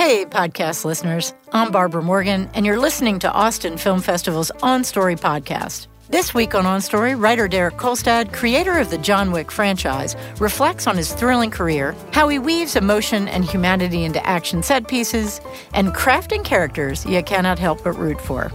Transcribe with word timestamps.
Hey, 0.00 0.24
podcast 0.24 0.86
listeners. 0.86 1.34
I'm 1.52 1.72
Barbara 1.72 2.02
Morgan, 2.02 2.48
and 2.54 2.64
you're 2.64 2.80
listening 2.80 3.18
to 3.18 3.30
Austin 3.30 3.76
Film 3.76 4.00
Festival's 4.00 4.50
On 4.62 4.82
Story 4.82 5.14
podcast. 5.14 5.88
This 6.08 6.32
week 6.32 6.54
on 6.54 6.64
On 6.64 6.80
Story, 6.80 7.14
writer 7.14 7.46
Derek 7.46 7.74
Kolstad, 7.74 8.32
creator 8.32 8.78
of 8.78 8.88
the 8.88 8.96
John 8.96 9.30
Wick 9.30 9.50
franchise, 9.50 10.16
reflects 10.38 10.86
on 10.86 10.96
his 10.96 11.12
thrilling 11.12 11.50
career, 11.50 11.94
how 12.12 12.28
he 12.28 12.38
weaves 12.38 12.76
emotion 12.76 13.28
and 13.28 13.44
humanity 13.44 14.02
into 14.04 14.26
action 14.26 14.62
set 14.62 14.88
pieces, 14.88 15.38
and 15.74 15.92
crafting 15.92 16.46
characters 16.46 17.04
you 17.04 17.22
cannot 17.22 17.58
help 17.58 17.84
but 17.84 17.92
root 17.92 18.22
for. 18.22 18.50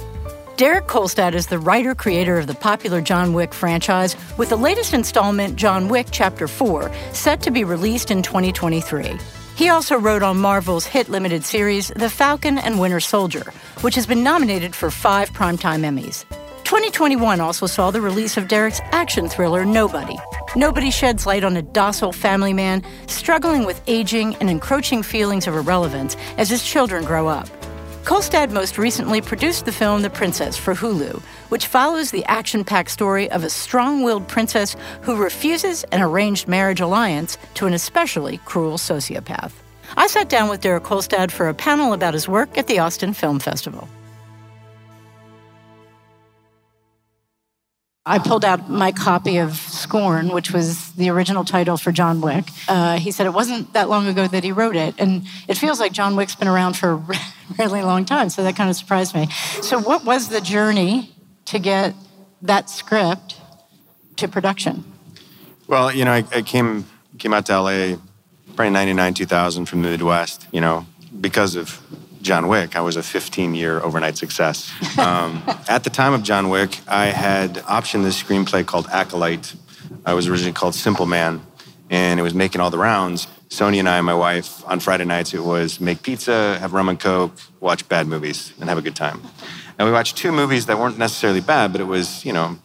Derek 0.58 0.88
Kolstad 0.88 1.36
is 1.36 1.46
the 1.46 1.60
writer 1.60 1.94
creator 1.94 2.40
of 2.40 2.48
the 2.48 2.56
popular 2.56 3.02
John 3.02 3.34
Wick 3.34 3.54
franchise, 3.54 4.16
with 4.40 4.50
the 4.50 4.56
latest 4.56 4.96
installment, 4.96 5.58
John 5.58 5.90
Wick 5.90 6.08
Chapter 6.10 6.48
4, 6.48 6.92
set 7.14 7.40
to 7.44 7.52
be 7.52 7.64
released 7.64 8.10
in 8.10 8.24
2023. 8.24 9.20
He 9.56 9.70
also 9.70 9.98
wrote 9.98 10.22
on 10.22 10.38
Marvel's 10.38 10.86
hit 10.86 11.08
limited 11.08 11.46
series, 11.46 11.88
The 11.96 12.10
Falcon 12.10 12.58
and 12.58 12.78
Winter 12.78 13.00
Soldier, 13.00 13.54
which 13.80 13.96
has 13.96 14.06
been 14.06 14.22
nominated 14.22 14.76
for 14.76 14.92
five 14.92 15.32
Primetime 15.32 15.86
Emmys. 15.86 16.26
2021 16.66 17.40
also 17.40 17.66
saw 17.66 17.90
the 17.90 18.02
release 18.02 18.36
of 18.36 18.50
Derek's 18.50 18.82
action 18.92 19.30
thriller, 19.30 19.64
Nobody. 19.64 20.18
Nobody 20.58 20.92
sheds 20.92 21.26
light 21.26 21.46
on 21.46 21.56
a 21.56 21.62
docile 21.62 22.12
family 22.12 22.52
man 22.52 22.84
struggling 23.08 23.66
with 23.66 23.82
aging 23.88 24.36
and 24.38 24.50
encroaching 24.50 25.02
feelings 25.04 25.48
of 25.48 25.56
irrelevance 25.56 26.18
as 26.38 26.50
his 26.50 26.62
children 26.62 27.06
grow 27.06 27.28
up. 27.30 27.48
Kolstad 28.06 28.52
most 28.52 28.78
recently 28.78 29.20
produced 29.20 29.66
the 29.66 29.72
film 29.72 30.04
The 30.04 30.12
Princess 30.12 30.56
for 30.56 30.76
Hulu, 30.76 31.24
which 31.50 31.66
follows 31.66 32.12
the 32.12 32.24
action 32.26 32.64
packed 32.64 32.92
story 32.92 33.32
of 33.32 33.44
a 33.44 33.50
strong 33.50 34.04
willed 34.04 34.28
princess 34.28 34.76
who 35.02 35.16
refuses 35.16 35.84
an 35.86 36.04
arranged 36.04 36.48
marriage 36.48 36.82
alliance 36.82 37.40
to 37.56 37.66
an 37.66 37.74
especially 37.74 38.38
cruel 38.46 38.78
sociopath. 38.78 39.54
I 39.98 40.06
sat 40.06 40.30
down 40.30 40.50
with 40.50 40.62
Derek 40.62 40.84
Kolstad 40.84 41.32
for 41.32 41.50
a 41.50 41.56
panel 41.56 41.94
about 41.94 42.14
his 42.14 42.28
work 42.28 42.60
at 42.60 42.68
the 42.68 42.78
Austin 42.78 43.12
Film 43.12 43.40
Festival. 43.40 43.90
I 48.06 48.20
pulled 48.20 48.46
out 48.46 48.70
my 48.70 48.92
copy 48.92 49.40
of 49.40 49.54
Scorn, 49.86 50.30
which 50.30 50.52
was 50.52 50.92
the 50.94 51.10
original 51.10 51.46
title 51.46 51.78
for 51.78 51.92
John 51.92 52.22
Wick. 52.22 52.46
Uh, 52.68 52.98
he 52.98 53.12
said 53.12 53.28
it 53.28 53.34
wasn't 53.34 53.74
that 53.74 53.88
long 53.88 54.08
ago 54.08 54.28
that 54.28 54.44
he 54.44 54.52
wrote 54.52 54.76
it, 54.76 54.96
and 54.98 55.24
it 55.48 55.58
feels 55.58 55.80
like 55.80 55.92
John 55.92 56.16
Wick's 56.16 56.36
been 56.36 56.48
around 56.48 56.76
for 56.76 56.94
a 56.94 57.20
really 57.60 57.84
long 57.84 58.04
time, 58.04 58.30
so 58.30 58.44
that 58.44 58.56
kind 58.56 58.70
of 58.70 58.76
surprised 58.76 59.14
me. 59.14 59.30
So, 59.62 59.80
what 59.80 60.04
was 60.04 60.30
the 60.30 60.42
journey 60.42 61.14
to 61.46 61.60
get 61.60 61.94
that 62.42 62.70
script 62.70 63.36
to 64.16 64.28
production? 64.28 64.84
Well, 65.68 65.94
you 65.94 66.04
know, 66.04 66.12
I, 66.12 66.24
I 66.34 66.42
came 66.42 66.86
came 67.20 67.34
out 67.34 67.46
to 67.46 67.62
LA 67.62 67.98
probably 68.56 68.72
99, 68.72 69.14
2000 69.14 69.66
from 69.66 69.82
the 69.82 69.90
Midwest, 69.90 70.48
you 70.52 70.62
know, 70.62 70.86
because 71.22 71.56
of 71.56 71.82
John 72.26 72.48
Wick, 72.48 72.76
I 72.76 72.82
was 72.82 72.96
a 72.96 73.04
15 73.04 73.54
year 73.54 73.80
overnight 73.82 74.18
success. 74.18 74.72
Um, 74.96 75.44
at 75.68 75.84
the 75.84 75.90
time 75.90 76.14
of 76.14 76.24
John 76.24 76.48
Wick, 76.48 76.80
I 76.88 77.08
had 77.08 77.56
optioned 77.56 78.04
this 78.04 78.22
screenplay 78.22 78.66
called 78.66 78.88
Acolyte. 78.88 79.54
I 80.06 80.14
was 80.14 80.28
originally 80.28 80.54
called 80.54 80.76
Simple 80.76 81.08
Man, 81.08 81.42
and 81.90 82.20
it 82.20 82.24
was 82.24 82.34
making 82.34 82.62
all 82.62 82.70
the 82.70 82.78
rounds. 82.78 83.28
Sonia 83.50 83.80
and 83.80 83.90
I, 83.90 83.98
and 83.98 84.06
my 84.06 84.14
wife, 84.14 84.64
on 84.68 84.80
Friday 84.80 85.06
nights, 85.06 85.34
it 85.34 85.44
was 85.44 85.80
make 85.80 86.04
pizza, 86.04 86.58
have 86.60 86.74
rum 86.74 86.90
and 86.90 87.00
coke, 87.00 87.34
watch 87.60 87.88
bad 87.90 88.08
movies, 88.08 88.54
and 88.60 88.70
have 88.70 88.78
a 88.78 88.82
good 88.82 88.96
time. 88.96 89.22
And 89.78 89.88
we 89.88 89.92
watched 89.92 90.16
two 90.16 90.32
movies 90.32 90.68
that 90.68 90.78
weren't 90.78 90.98
necessarily 90.98 91.42
bad, 91.42 91.72
but 91.72 91.82
it 91.82 91.86
was, 91.86 92.24
you 92.24 92.34
know, 92.34 92.58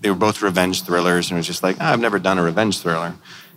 they 0.00 0.08
were 0.08 0.16
both 0.16 0.40
revenge 0.40 0.84
thrillers, 0.84 1.30
and 1.30 1.36
it 1.36 1.40
was 1.40 1.46
just 1.46 1.62
like, 1.62 1.76
oh, 1.80 1.84
I've 1.84 2.00
never 2.00 2.18
done 2.18 2.38
a 2.38 2.42
revenge 2.42 2.80
thriller. 2.80 3.14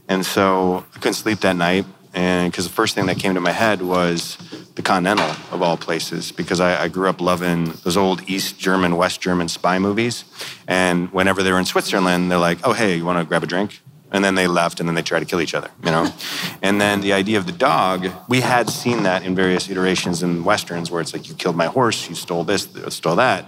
And 0.07 0.25
so 0.25 0.85
I 0.95 0.99
couldn't 0.99 1.13
sleep 1.13 1.39
that 1.39 1.55
night. 1.55 1.85
And 2.13 2.51
because 2.51 2.67
the 2.67 2.73
first 2.73 2.95
thing 2.95 3.05
that 3.05 3.19
came 3.19 3.35
to 3.35 3.39
my 3.39 3.51
head 3.51 3.81
was 3.81 4.37
the 4.75 4.81
Continental, 4.81 5.29
of 5.51 5.61
all 5.61 5.77
places, 5.77 6.31
because 6.31 6.59
I, 6.59 6.83
I, 6.83 6.87
grew 6.87 7.07
up 7.07 7.21
loving 7.21 7.73
those 7.83 7.97
old 7.97 8.27
East 8.27 8.57
German, 8.57 8.95
West 8.95 9.21
German 9.21 9.47
spy 9.47 9.77
movies. 9.77 10.25
And 10.67 11.11
whenever 11.11 11.43
they 11.43 11.51
were 11.51 11.59
in 11.59 11.65
Switzerland, 11.65 12.31
they're 12.31 12.39
like, 12.39 12.59
oh, 12.63 12.73
hey, 12.73 12.95
you 12.95 13.05
want 13.05 13.19
to 13.19 13.25
grab 13.25 13.43
a 13.43 13.47
drink? 13.47 13.81
And 14.11 14.25
then 14.25 14.33
they 14.33 14.47
left 14.47 14.79
and 14.79 14.89
then 14.89 14.95
they 14.95 15.03
tried 15.03 15.19
to 15.19 15.25
kill 15.25 15.39
each 15.39 15.53
other, 15.53 15.69
you 15.83 15.91
know? 15.91 16.11
and 16.63 16.81
then 16.81 17.01
the 17.01 17.13
idea 17.13 17.37
of 17.37 17.45
the 17.45 17.51
dog, 17.51 18.07
we 18.27 18.41
had 18.41 18.69
seen 18.69 19.03
that 19.03 19.23
in 19.23 19.35
various 19.35 19.69
iterations 19.69 20.23
in 20.23 20.43
Westerns 20.43 20.89
where 20.89 21.01
it's 21.01 21.13
like, 21.13 21.29
you 21.29 21.35
killed 21.35 21.55
my 21.55 21.67
horse, 21.67 22.09
you 22.09 22.15
stole 22.15 22.43
this, 22.43 22.67
stole 22.89 23.17
that. 23.17 23.45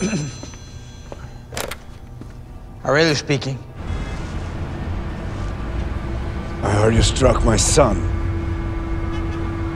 Aurelio 2.86 3.14
speaking. 3.14 3.58
I 6.62 6.70
heard 6.70 6.94
you 6.94 7.02
struck 7.02 7.44
my 7.44 7.56
son. 7.56 7.96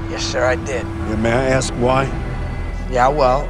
Yes, 0.09 0.25
sir, 0.25 0.45
I 0.45 0.55
did. 0.55 0.87
And 0.87 1.21
may 1.21 1.33
I 1.33 1.47
ask 1.47 1.75
why? 1.75 2.05
Yeah, 2.89 3.09
well, 3.09 3.49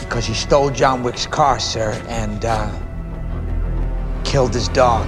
because 0.00 0.24
he 0.24 0.32
stole 0.32 0.70
John 0.70 1.02
Wick's 1.02 1.26
car, 1.26 1.60
sir, 1.60 1.92
and 2.08 2.46
uh, 2.46 2.72
killed 4.24 4.54
his 4.54 4.68
dog. 4.68 5.06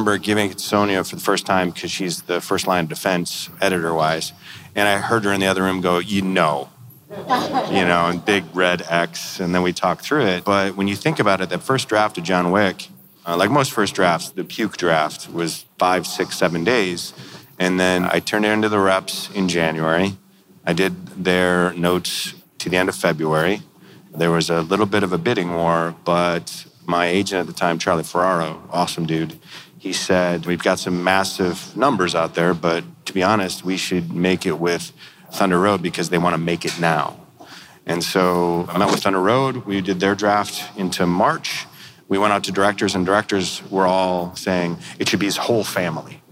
Remember 0.00 0.18
giving 0.18 0.50
it 0.50 0.56
to 0.56 0.64
Sonia 0.64 1.04
for 1.04 1.16
the 1.16 1.20
first 1.20 1.44
time 1.44 1.70
because 1.70 1.90
she's 1.90 2.22
the 2.22 2.40
first 2.40 2.66
line 2.66 2.84
of 2.84 2.88
defense 2.88 3.50
editor 3.60 3.92
wise. 3.92 4.32
And 4.74 4.88
I 4.88 4.98
heard 4.98 5.24
her 5.24 5.32
in 5.32 5.40
the 5.40 5.46
other 5.46 5.62
room 5.62 5.82
go, 5.82 5.98
You 5.98 6.22
know, 6.22 6.70
you 7.10 7.84
know, 7.84 8.06
and 8.08 8.24
big 8.24 8.44
red 8.54 8.82
X. 8.88 9.40
And 9.40 9.54
then 9.54 9.62
we 9.62 9.72
talked 9.74 10.02
through 10.02 10.26
it. 10.26 10.44
But 10.44 10.74
when 10.74 10.88
you 10.88 10.96
think 10.96 11.18
about 11.18 11.42
it, 11.42 11.50
that 11.50 11.62
first 11.62 11.88
draft 11.88 12.16
of 12.16 12.24
John 12.24 12.50
Wick, 12.50 12.88
uh, 13.26 13.36
like 13.36 13.50
most 13.50 13.72
first 13.72 13.94
drafts, 13.94 14.30
the 14.30 14.44
puke 14.44 14.78
draft 14.78 15.30
was 15.30 15.66
five, 15.78 16.06
six, 16.06 16.38
seven 16.38 16.64
days. 16.64 17.12
And 17.58 17.78
then 17.78 18.04
I 18.04 18.20
turned 18.20 18.46
it 18.46 18.50
into 18.50 18.70
the 18.70 18.78
reps 18.78 19.28
in 19.34 19.48
January. 19.48 20.16
I 20.64 20.72
did 20.72 21.24
their 21.24 21.74
notes 21.74 22.34
to 22.58 22.70
the 22.70 22.78
end 22.78 22.88
of 22.88 22.94
February. 22.94 23.60
There 24.16 24.30
was 24.30 24.48
a 24.48 24.62
little 24.62 24.86
bit 24.86 25.02
of 25.02 25.12
a 25.12 25.18
bidding 25.18 25.54
war, 25.54 25.94
but 26.04 26.64
my 26.86 27.06
agent 27.06 27.40
at 27.40 27.46
the 27.46 27.52
time, 27.52 27.78
Charlie 27.78 28.02
Ferraro, 28.02 28.62
awesome 28.72 29.06
dude, 29.06 29.38
he 29.80 29.94
said, 29.94 30.44
We've 30.44 30.62
got 30.62 30.78
some 30.78 31.02
massive 31.02 31.74
numbers 31.74 32.14
out 32.14 32.34
there, 32.34 32.52
but 32.52 32.84
to 33.06 33.14
be 33.14 33.22
honest, 33.22 33.64
we 33.64 33.78
should 33.78 34.12
make 34.12 34.44
it 34.44 34.60
with 34.60 34.92
Thunder 35.32 35.58
Road 35.58 35.80
because 35.82 36.10
they 36.10 36.18
want 36.18 36.34
to 36.34 36.38
make 36.38 36.66
it 36.66 36.78
now. 36.78 37.16
And 37.86 38.04
so 38.04 38.66
I 38.68 38.76
met 38.76 38.90
with 38.90 39.02
Thunder 39.02 39.20
Road. 39.20 39.64
We 39.64 39.80
did 39.80 39.98
their 39.98 40.14
draft 40.14 40.78
into 40.78 41.06
March. 41.06 41.66
We 42.08 42.18
went 42.18 42.32
out 42.34 42.44
to 42.44 42.52
directors, 42.52 42.94
and 42.94 43.06
directors 43.06 43.62
were 43.70 43.86
all 43.86 44.36
saying 44.36 44.76
it 44.98 45.08
should 45.08 45.18
be 45.18 45.26
his 45.26 45.38
whole 45.38 45.64
family. 45.64 46.22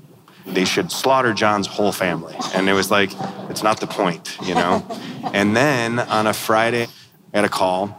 They 0.47 0.67
should 0.67 0.93
slaughter 0.93 1.33
John's 1.33 1.67
whole 1.67 1.93
family. 1.93 2.37
And 2.55 2.69
it 2.69 2.75
was 2.75 2.91
like, 2.91 3.13
it's 3.49 3.63
not 3.63 3.81
the 3.81 3.87
point, 3.87 4.37
you 4.45 4.55
know? 4.55 4.85
and 5.33 5.57
then 5.57 5.99
on 5.99 6.27
a 6.27 6.35
Friday, 6.35 6.87
I 7.33 7.37
had 7.37 7.45
a 7.45 7.49
call 7.49 7.97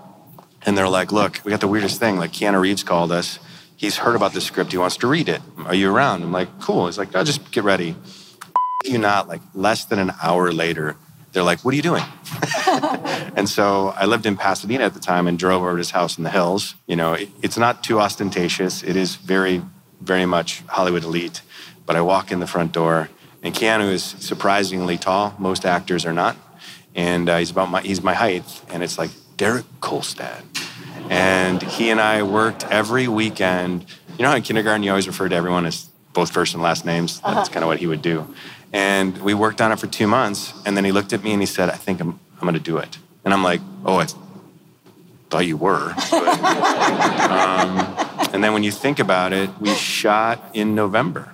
and 0.66 0.78
they're 0.78 0.90
like, 0.90 1.12
look, 1.12 1.42
we 1.44 1.50
got 1.52 1.62
the 1.62 1.68
weirdest 1.68 2.00
thing. 2.00 2.18
Like 2.18 2.32
Keanu 2.32 2.62
Reeves 2.62 2.84
called 2.84 3.12
us. 3.12 3.40
He's 3.80 3.96
heard 3.96 4.18
about 4.18 4.34
the 4.34 4.42
script. 4.42 4.74
He 4.74 4.78
wants 4.78 4.98
to 4.98 5.08
read 5.08 5.30
it. 5.30 5.40
Are 5.60 5.74
you 5.74 5.90
around? 5.90 6.22
I'm 6.22 6.34
like, 6.34 6.60
cool. 6.60 6.88
He's 6.88 6.98
like, 6.98 7.16
I'll 7.16 7.24
just 7.24 7.50
get 7.54 7.64
ready. 7.64 7.96
You 8.84 8.98
not 8.98 9.30
like 9.30 9.40
less 9.54 9.86
than 9.86 10.00
an 10.00 10.12
hour 10.22 10.52
later, 10.52 10.98
they're 11.32 11.44
like, 11.44 11.64
what 11.64 11.74
are 11.74 11.78
you 11.78 11.82
doing? 11.82 12.04
and 13.38 13.48
so 13.48 13.94
I 13.96 14.06
lived 14.06 14.26
in 14.26 14.36
Pasadena 14.36 14.84
at 14.84 14.94
the 14.94 15.00
time 15.00 15.30
and 15.30 15.40
drove 15.40 15.62
over 15.62 15.72
to 15.72 15.78
his 15.78 15.92
house 15.92 16.18
in 16.18 16.26
the 16.26 16.30
hills. 16.30 16.76
You 16.88 16.98
know, 16.98 17.14
it, 17.14 17.30
it's 17.42 17.58
not 17.58 17.82
too 17.82 18.02
ostentatious. 18.02 18.84
It 18.84 18.98
is 18.98 19.16
very, 19.16 19.62
very 20.02 20.26
much 20.26 20.62
Hollywood 20.68 21.06
elite. 21.06 21.42
But 21.86 21.96
I 21.96 22.02
walk 22.02 22.34
in 22.34 22.42
the 22.42 22.48
front 22.48 22.74
door 22.74 23.10
and 23.42 23.56
Keanu 23.56 23.94
is 23.94 24.04
surprisingly 24.04 24.98
tall. 24.98 25.36
Most 25.40 25.66
actors 25.66 26.06
are 26.06 26.12
not. 26.12 26.36
And 26.96 27.30
uh, 27.30 27.38
he's 27.38 27.52
about 27.52 27.70
my, 27.70 27.80
he's 27.80 28.04
my 28.04 28.14
height. 28.14 28.44
And 28.74 28.84
it's 28.84 28.98
like, 28.98 29.12
Derek 29.38 29.64
Kolstad. 29.80 30.44
And 31.10 31.62
he 31.62 31.90
and 31.90 32.00
I 32.00 32.24
worked 32.24 32.64
every 32.70 33.08
weekend. 33.08 33.86
You 34.18 34.24
know 34.24 34.30
how 34.30 34.36
in 34.36 34.44
kindergarten 34.44 34.84
you 34.84 34.92
always 34.92 35.08
refer 35.08 35.28
to 35.28 35.36
everyone 35.36 35.66
as 35.66 35.90
both 36.14 36.32
first 36.32 36.54
and 36.54 36.64
last 36.64 36.86
names? 36.86 37.20
That's 37.22 37.36
uh-huh. 37.36 37.46
kind 37.48 37.64
of 37.64 37.68
what 37.68 37.80
he 37.80 37.88
would 37.88 38.02
do. 38.02 38.34
And 38.72 39.18
we 39.22 39.34
worked 39.34 39.62
on 39.62 39.72
it 39.72 39.80
for 39.80 39.88
two 39.88 40.08
months. 40.08 40.54
And 40.66 40.78
then 40.78 40.86
he 40.86 40.92
looked 40.92 41.12
at 41.12 41.24
me 41.24 41.34
and 41.34 41.42
he 41.42 41.48
said, 41.48 41.70
I 41.70 41.76
think 41.76 42.00
I'm, 42.00 42.20
I'm 42.36 42.42
going 42.42 42.54
to 42.54 42.60
do 42.60 42.78
it. 42.78 43.00
And 43.26 43.34
I'm 43.34 43.44
like, 43.44 43.62
oh, 43.86 43.98
I 43.98 44.06
thought 45.30 45.46
you 45.46 45.58
were. 45.58 45.94
But, 46.12 46.14
um, 47.32 48.30
and 48.34 48.44
then 48.44 48.54
when 48.54 48.64
you 48.64 48.72
think 48.72 49.00
about 49.00 49.34
it, 49.34 49.50
we 49.60 49.74
shot 49.74 50.52
in 50.54 50.76
November. 50.76 51.34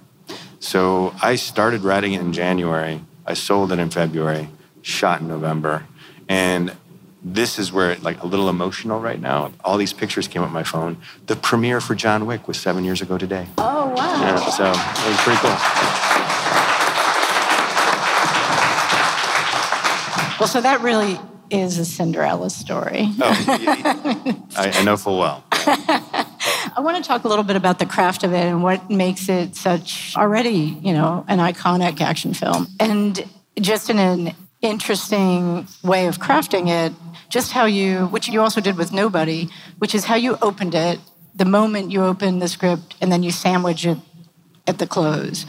So 0.60 1.14
I 1.22 1.36
started 1.36 1.82
writing 1.82 2.14
it 2.14 2.22
in 2.22 2.34
January. 2.34 3.02
I 3.26 3.34
sold 3.34 3.72
it 3.72 3.80
in 3.80 3.90
February, 3.90 4.50
shot 4.82 5.22
in 5.22 5.28
November. 5.28 5.86
And 6.28 6.74
this 7.26 7.58
is 7.58 7.74
where 7.74 7.96
like 7.98 8.22
a 8.22 8.28
little 8.28 8.48
emotional 8.50 9.00
right 9.00 9.20
now. 9.20 9.52
All 9.64 9.78
these 9.78 9.94
pictures 9.94 10.28
came 10.28 10.44
up 10.44 10.52
my 10.52 10.64
phone. 10.64 10.98
The 11.26 11.36
premiere 11.36 11.82
for 11.82 11.96
John 11.96 12.28
Wick 12.28 12.48
was 12.48 12.60
seven 12.60 12.86
years 12.86 13.02
ago 13.02 13.18
today. 13.18 13.48
Oh 13.58 13.88
wow! 13.88 14.22
Yeah, 14.22 14.50
so 14.52 14.70
it 14.70 15.10
was 15.10 15.22
pretty 15.22 15.40
cool. 15.40 15.56
Well, 20.40 20.48
so 20.48 20.62
that 20.62 20.82
really 20.82 21.20
is 21.50 21.80
a 21.80 21.86
Cinderella 21.86 22.52
story. 22.52 23.08
Oh, 23.20 24.46
I, 24.56 24.72
I 24.76 24.84
know 24.84 24.96
full 24.96 25.18
well. 25.18 25.44
I 25.52 26.82
want 26.82 26.98
to 26.98 27.08
talk 27.08 27.24
a 27.24 27.28
little 27.28 27.44
bit 27.44 27.56
about 27.56 27.80
the 27.80 27.86
craft 27.86 28.24
of 28.24 28.34
it 28.34 28.44
and 28.44 28.62
what 28.62 28.90
makes 28.90 29.30
it 29.30 29.56
such 29.56 30.16
already, 30.16 30.78
you 30.84 30.94
know, 30.94 31.26
an 31.28 31.40
iconic 31.40 32.02
action 32.02 32.34
film. 32.34 32.68
And 32.80 33.26
just 33.60 33.90
in 33.90 33.98
an 33.98 34.36
interesting 34.66 35.68
way 35.84 36.08
of 36.08 36.20
crafting 36.20 36.68
it, 36.68 36.94
just 37.30 37.52
how 37.52 37.66
you, 37.66 38.08
which 38.08 38.28
you 38.28 38.42
also 38.42 38.62
did 38.62 38.78
with 38.78 38.92
Nobody, 38.92 39.50
which 39.78 39.96
is 39.96 40.06
how 40.06 40.16
you 40.16 40.38
opened 40.42 40.76
it 40.76 41.00
the 41.36 41.46
moment 41.46 41.92
you 41.92 42.04
open 42.04 42.40
the 42.40 42.48
script 42.48 42.96
and 43.02 43.12
then 43.12 43.22
you 43.22 43.32
sandwich 43.32 43.86
it 43.86 43.98
at 44.68 44.80
the 44.80 44.88
close. 44.88 45.46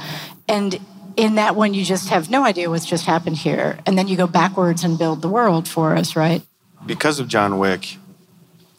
And 0.48 0.80
in 1.16 1.36
that 1.36 1.56
one, 1.56 1.74
you 1.74 1.84
just 1.84 2.08
have 2.08 2.28
no 2.28 2.44
idea 2.44 2.68
what's 2.68 2.84
just 2.84 3.06
happened 3.06 3.38
here. 3.38 3.78
And 3.86 3.96
then 3.96 4.08
you 4.08 4.16
go 4.16 4.26
backwards 4.26 4.84
and 4.84 4.98
build 4.98 5.22
the 5.22 5.28
world 5.28 5.68
for 5.68 5.96
us, 5.96 6.16
right? 6.16 6.42
Because 6.84 7.18
of 7.20 7.28
John 7.28 7.58
Wick, 7.58 7.96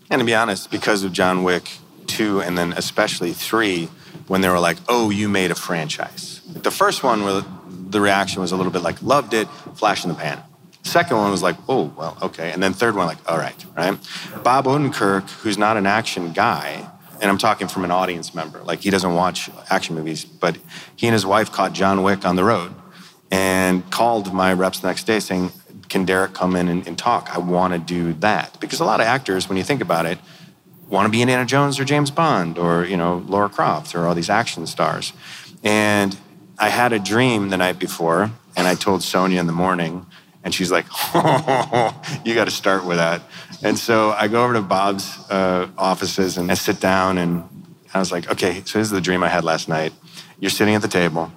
and 0.10 0.20
to 0.20 0.26
be 0.26 0.36
honest, 0.36 0.70
because 0.70 1.04
of 1.04 1.12
John 1.14 1.44
Wick 1.44 1.70
2 2.08 2.42
and 2.42 2.58
then 2.58 2.74
especially 2.74 3.34
3, 3.34 3.90
when 4.28 4.42
they 4.42 4.50
were 4.50 4.60
like, 4.60 4.78
oh, 4.88 5.10
you 5.10 5.30
made 5.30 5.52
a 5.52 5.56
franchise. 5.56 6.42
The 6.46 6.72
first 6.72 7.04
one, 7.04 7.24
the 7.90 8.02
reaction 8.02 8.42
was 8.42 8.52
a 8.52 8.58
little 8.58 8.72
bit 8.72 8.82
like, 8.82 9.02
loved 9.02 9.34
it, 9.34 9.48
flash 9.76 10.04
in 10.04 10.10
the 10.10 10.16
pan. 10.16 10.42
Second 10.84 11.18
one 11.18 11.32
was 11.32 11.44
like, 11.44 11.58
oh, 11.68 11.92
well, 11.98 12.18
okay. 12.22 12.52
And 12.52 12.64
then 12.64 12.74
third 12.74 12.96
one, 12.96 13.08
like, 13.08 13.18
all 13.30 13.38
right, 13.38 13.66
right? 13.76 13.98
Bob 14.44 14.66
Odenkirk, 14.66 15.30
who's 15.42 15.58
not 15.58 15.76
an 15.76 15.86
action 15.86 16.32
guy, 16.32 16.90
and 17.22 17.30
I'm 17.30 17.38
talking 17.38 17.68
from 17.68 17.84
an 17.84 17.92
audience 17.92 18.34
member, 18.34 18.64
like 18.64 18.82
he 18.82 18.90
doesn't 18.90 19.14
watch 19.14 19.50
action 19.70 19.96
movies, 19.96 20.24
but 20.24 20.58
he 20.96 21.08
and 21.08 21.14
his 21.14 21.26
wife 21.26 21.52
caught 21.52 21.74
John 21.74 22.04
Wick 22.04 22.26
on 22.26 22.36
the 22.36 22.44
road 22.44 22.74
and 23.32 23.90
called 23.92 24.34
my 24.34 24.54
reps 24.54 24.80
the 24.80 24.88
next 24.88 25.06
day 25.06 25.20
saying, 25.20 25.52
can 25.90 26.06
Derek 26.06 26.34
come 26.34 26.56
in 26.56 26.68
and, 26.68 26.88
and 26.88 26.98
talk? 26.98 27.30
I 27.34 27.40
want 27.40 27.74
to 27.74 27.80
do 27.80 28.14
that. 28.20 28.60
Because 28.60 28.80
a 28.80 28.86
lot 28.86 29.00
of 29.00 29.08
actors, 29.08 29.50
when 29.50 29.58
you 29.58 29.64
think 29.64 29.82
about 29.82 30.06
it, 30.06 30.20
want 30.90 31.06
to 31.06 31.10
be 31.10 31.22
Indiana 31.22 31.46
Jones 31.46 31.80
or 31.80 31.86
James 31.86 32.12
Bond 32.12 32.58
or, 32.58 32.86
you 32.86 32.98
know, 32.98 33.24
Laura 33.28 33.50
Croft 33.50 33.96
or 33.96 34.06
all 34.06 34.16
these 34.16 34.30
action 34.30 34.68
stars. 34.68 35.14
And 35.64 36.18
I 36.60 36.70
had 36.70 36.92
a 36.94 37.00
dream 37.00 37.50
the 37.50 37.58
night 37.58 37.78
before, 37.78 38.32
and 38.56 38.68
I 38.68 38.76
told 38.76 39.04
Sonia 39.04 39.40
in 39.40 39.46
the 39.46 39.54
morning, 39.54 40.06
and 40.44 40.54
she's 40.54 40.72
like, 40.72 40.86
oh, 41.14 42.02
you 42.26 42.34
got 42.34 42.46
to 42.46 42.52
start 42.52 42.86
with 42.86 42.98
that. 42.98 43.22
And 43.64 43.78
so 43.78 44.12
I 44.12 44.28
go 44.28 44.44
over 44.44 44.54
to 44.54 44.62
Bob's 44.62 45.20
uh, 45.30 45.68
offices 45.78 46.38
and 46.38 46.52
I 46.52 46.56
sit 46.56 46.80
down, 46.80 47.18
and 47.18 47.44
I 47.94 48.00
was 48.00 48.12
like, 48.12 48.32
okay, 48.32 48.64
so 48.66 48.80
this 48.80 48.88
is 48.88 48.92
the 48.92 49.02
dream 49.02 49.24
I 49.24 49.30
had 49.30 49.44
last 49.44 49.70
night. 49.70 49.94
You're 50.40 50.52
sitting 50.52 50.76
at 50.76 50.82
the 50.82 50.88
table, 50.88 51.32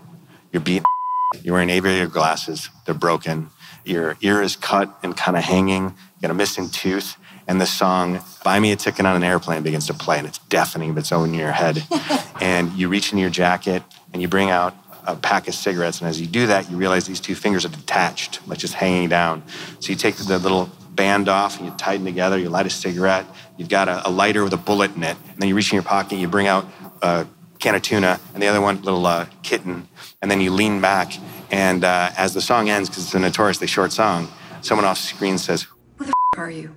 you're 0.52 0.62
beating, 0.62 0.84
you're 1.42 1.54
wearing 1.54 1.70
aviator 1.70 2.06
glasses, 2.06 2.70
they're 2.86 2.94
broken, 2.94 3.50
your 3.84 4.16
ear 4.20 4.42
is 4.42 4.56
cut 4.56 4.98
and 5.02 5.16
kind 5.16 5.36
of 5.36 5.44
hanging, 5.44 5.84
you 5.84 6.22
got 6.22 6.30
a 6.30 6.34
missing 6.34 6.68
tooth, 6.68 7.16
and 7.46 7.60
the 7.60 7.66
song 7.66 8.20
Buy 8.44 8.60
Me 8.60 8.72
a 8.72 8.76
Ticket 8.76 9.04
on 9.04 9.16
an 9.16 9.24
Airplane 9.24 9.62
begins 9.62 9.86
to 9.88 9.94
play, 9.94 10.18
and 10.18 10.26
it's 10.26 10.38
deafening, 10.38 10.94
but 10.94 11.00
it's 11.00 11.12
own 11.12 11.30
in 11.30 11.34
your 11.34 11.52
head. 11.52 11.82
and 12.40 12.72
you 12.74 12.88
reach 12.88 13.10
into 13.10 13.20
your 13.20 13.30
jacket 13.30 13.82
and 14.12 14.22
you 14.22 14.28
bring 14.28 14.50
out 14.50 14.74
a 15.12 15.16
pack 15.16 15.48
of 15.48 15.54
cigarettes. 15.54 16.00
And 16.00 16.08
as 16.08 16.20
you 16.20 16.26
do 16.26 16.46
that, 16.46 16.70
you 16.70 16.76
realize 16.76 17.06
these 17.06 17.20
two 17.20 17.34
fingers 17.34 17.64
are 17.64 17.70
detached, 17.70 18.46
like 18.46 18.58
just 18.58 18.74
hanging 18.74 19.08
down. 19.08 19.42
So 19.80 19.90
you 19.90 19.96
take 19.96 20.16
the 20.16 20.38
little 20.38 20.70
band 20.90 21.28
off 21.28 21.58
and 21.58 21.66
you 21.66 21.74
tighten 21.76 22.04
together, 22.04 22.38
you 22.38 22.48
light 22.48 22.66
a 22.66 22.70
cigarette, 22.70 23.26
you've 23.56 23.68
got 23.68 23.88
a, 23.88 24.06
a 24.08 24.10
lighter 24.10 24.44
with 24.44 24.52
a 24.52 24.58
bullet 24.58 24.94
in 24.96 25.02
it, 25.02 25.16
and 25.28 25.38
then 25.38 25.48
you 25.48 25.54
reach 25.54 25.72
in 25.72 25.76
your 25.76 25.82
pocket, 25.82 26.16
you 26.16 26.28
bring 26.28 26.46
out 26.46 26.66
a 27.02 27.26
can 27.58 27.74
of 27.74 27.82
tuna, 27.82 28.18
and 28.34 28.42
the 28.42 28.46
other 28.46 28.60
one, 28.60 28.82
little 28.82 29.06
uh, 29.06 29.26
kitten, 29.42 29.88
and 30.20 30.30
then 30.30 30.40
you 30.40 30.50
lean 30.50 30.80
back. 30.80 31.12
And 31.50 31.84
uh, 31.84 32.10
as 32.16 32.34
the 32.34 32.40
song 32.40 32.68
ends, 32.68 32.88
because 32.88 33.04
it's 33.04 33.14
a 33.14 33.18
notoriously 33.18 33.66
short 33.66 33.92
song, 33.92 34.28
someone 34.62 34.84
off 34.84 34.98
screen 34.98 35.38
says, 35.38 35.66
Who 35.96 36.04
the 36.04 36.12
f- 36.34 36.38
are 36.38 36.50
you? 36.50 36.74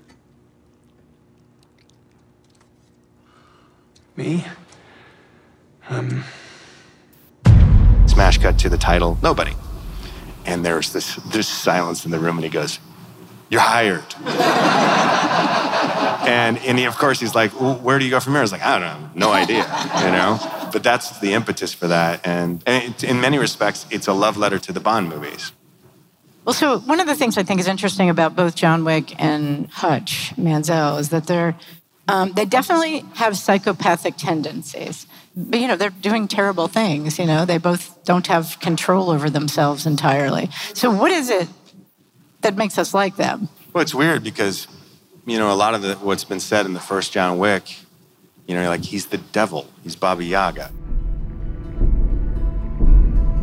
Me? 4.16 4.46
Um. 5.90 6.24
Smash 8.14 8.38
cut 8.38 8.60
to 8.60 8.70
the 8.70 8.78
title, 8.78 9.18
Nobody. 9.24 9.54
And 10.46 10.64
there's 10.64 10.94
this 10.94 11.16
there's 11.16 11.48
silence 11.48 12.06
in 12.06 12.12
the 12.12 12.20
room, 12.20 12.38
and 12.38 12.44
he 12.44 12.50
goes, 12.52 12.78
You're 13.50 13.60
hired. 13.60 14.04
and 16.30 16.60
and 16.60 16.78
he, 16.78 16.86
of 16.86 16.96
course 16.96 17.20
he's 17.20 17.34
like, 17.34 17.60
well, 17.60 17.74
Where 17.80 17.98
do 17.98 18.06
you 18.06 18.12
go 18.12 18.20
from 18.20 18.34
here? 18.34 18.40
I 18.40 18.44
was 18.44 18.52
like, 18.52 18.62
I 18.62 18.78
don't 18.78 19.16
know, 19.16 19.28
no 19.28 19.34
idea, 19.34 19.64
you 20.06 20.12
know. 20.12 20.38
But 20.72 20.84
that's 20.84 21.20
the 21.22 21.34
impetus 21.34 21.74
for 21.74 21.88
that, 21.88 22.22
and, 22.24 22.62
and 22.68 22.94
it, 22.94 23.04
in 23.04 23.20
many 23.20 23.40
respects, 23.40 23.88
it's 23.90 24.06
a 24.06 24.14
love 24.14 24.38
letter 24.38 24.60
to 24.60 24.72
the 24.72 24.80
Bond 24.80 25.10
movies. 25.10 25.52
Well, 26.46 26.54
so 26.54 26.80
one 26.80 27.00
of 27.00 27.08
the 27.08 27.16
things 27.16 27.40
I 27.40 27.44
think 27.44 27.62
is 27.62 27.68
interesting 27.68 28.12
about 28.12 28.36
both 28.36 28.54
John 28.54 28.86
Wick 28.86 29.20
and 29.20 29.72
Hutch 29.72 30.38
Mansell 30.38 30.98
is 30.98 31.10
that 31.10 31.26
they're 31.26 31.56
um, 32.08 32.34
they 32.34 32.46
definitely 32.46 33.06
have 33.16 33.38
psychopathic 33.38 34.18
tendencies. 34.18 35.08
But, 35.36 35.60
you 35.60 35.68
know, 35.68 35.76
they're 35.76 35.90
doing 35.90 36.28
terrible 36.28 36.68
things. 36.68 37.18
You 37.18 37.26
know, 37.26 37.46
they 37.46 37.58
both 37.58 38.04
don't 38.04 38.28
have 38.28 38.60
control 38.60 39.10
over 39.10 39.30
themselves 39.30 39.86
entirely. 39.86 40.50
So, 40.74 40.92
what 40.92 41.12
is 41.12 41.30
it 41.30 41.48
that 42.42 42.56
makes 42.56 42.78
us 42.78 42.94
like 42.94 43.16
them? 43.16 43.50
Well, 43.72 43.82
it's 43.82 43.96
weird 43.96 44.24
because, 44.24 44.68
you 45.26 45.40
know, 45.40 45.52
a 45.52 45.56
lot 45.56 45.74
of 45.74 45.82
the, 45.82 45.96
what's 45.96 46.24
been 46.24 46.40
said 46.40 46.66
in 46.66 46.74
the 46.74 46.80
first 46.80 47.14
John 47.14 47.40
Wick, 47.40 47.78
you 48.48 48.54
know, 48.54 48.68
like 48.68 48.84
he's 48.84 49.08
the 49.08 49.18
devil, 49.18 49.68
he's 49.82 49.96
Baba 49.96 50.24
Yaga. 50.24 50.72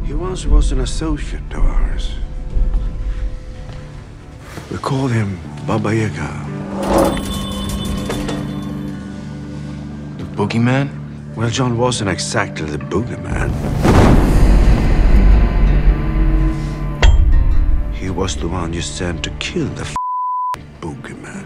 He 0.05 0.15
once 0.15 0.45
was 0.45 0.71
an 0.71 0.81
associate 0.81 1.43
of 1.53 1.65
ours. 1.65 2.13
We 4.71 4.79
called 4.79 5.13
him 5.13 5.41
Baba 5.67 5.95
Yaga. 5.95 7.30
Boogeyman? 10.41 10.89
Well, 11.37 11.51
John 11.51 11.77
wasn't 11.77 12.09
exactly 12.09 12.65
the 12.65 12.79
boogeyman. 12.79 13.51
He 17.93 18.09
was 18.09 18.37
the 18.37 18.49
one 18.49 18.73
you 18.73 18.81
sent 18.81 19.23
to 19.25 19.31
kill 19.33 19.67
the 19.67 19.83
f- 19.83 19.97
boogeyman. 20.81 21.45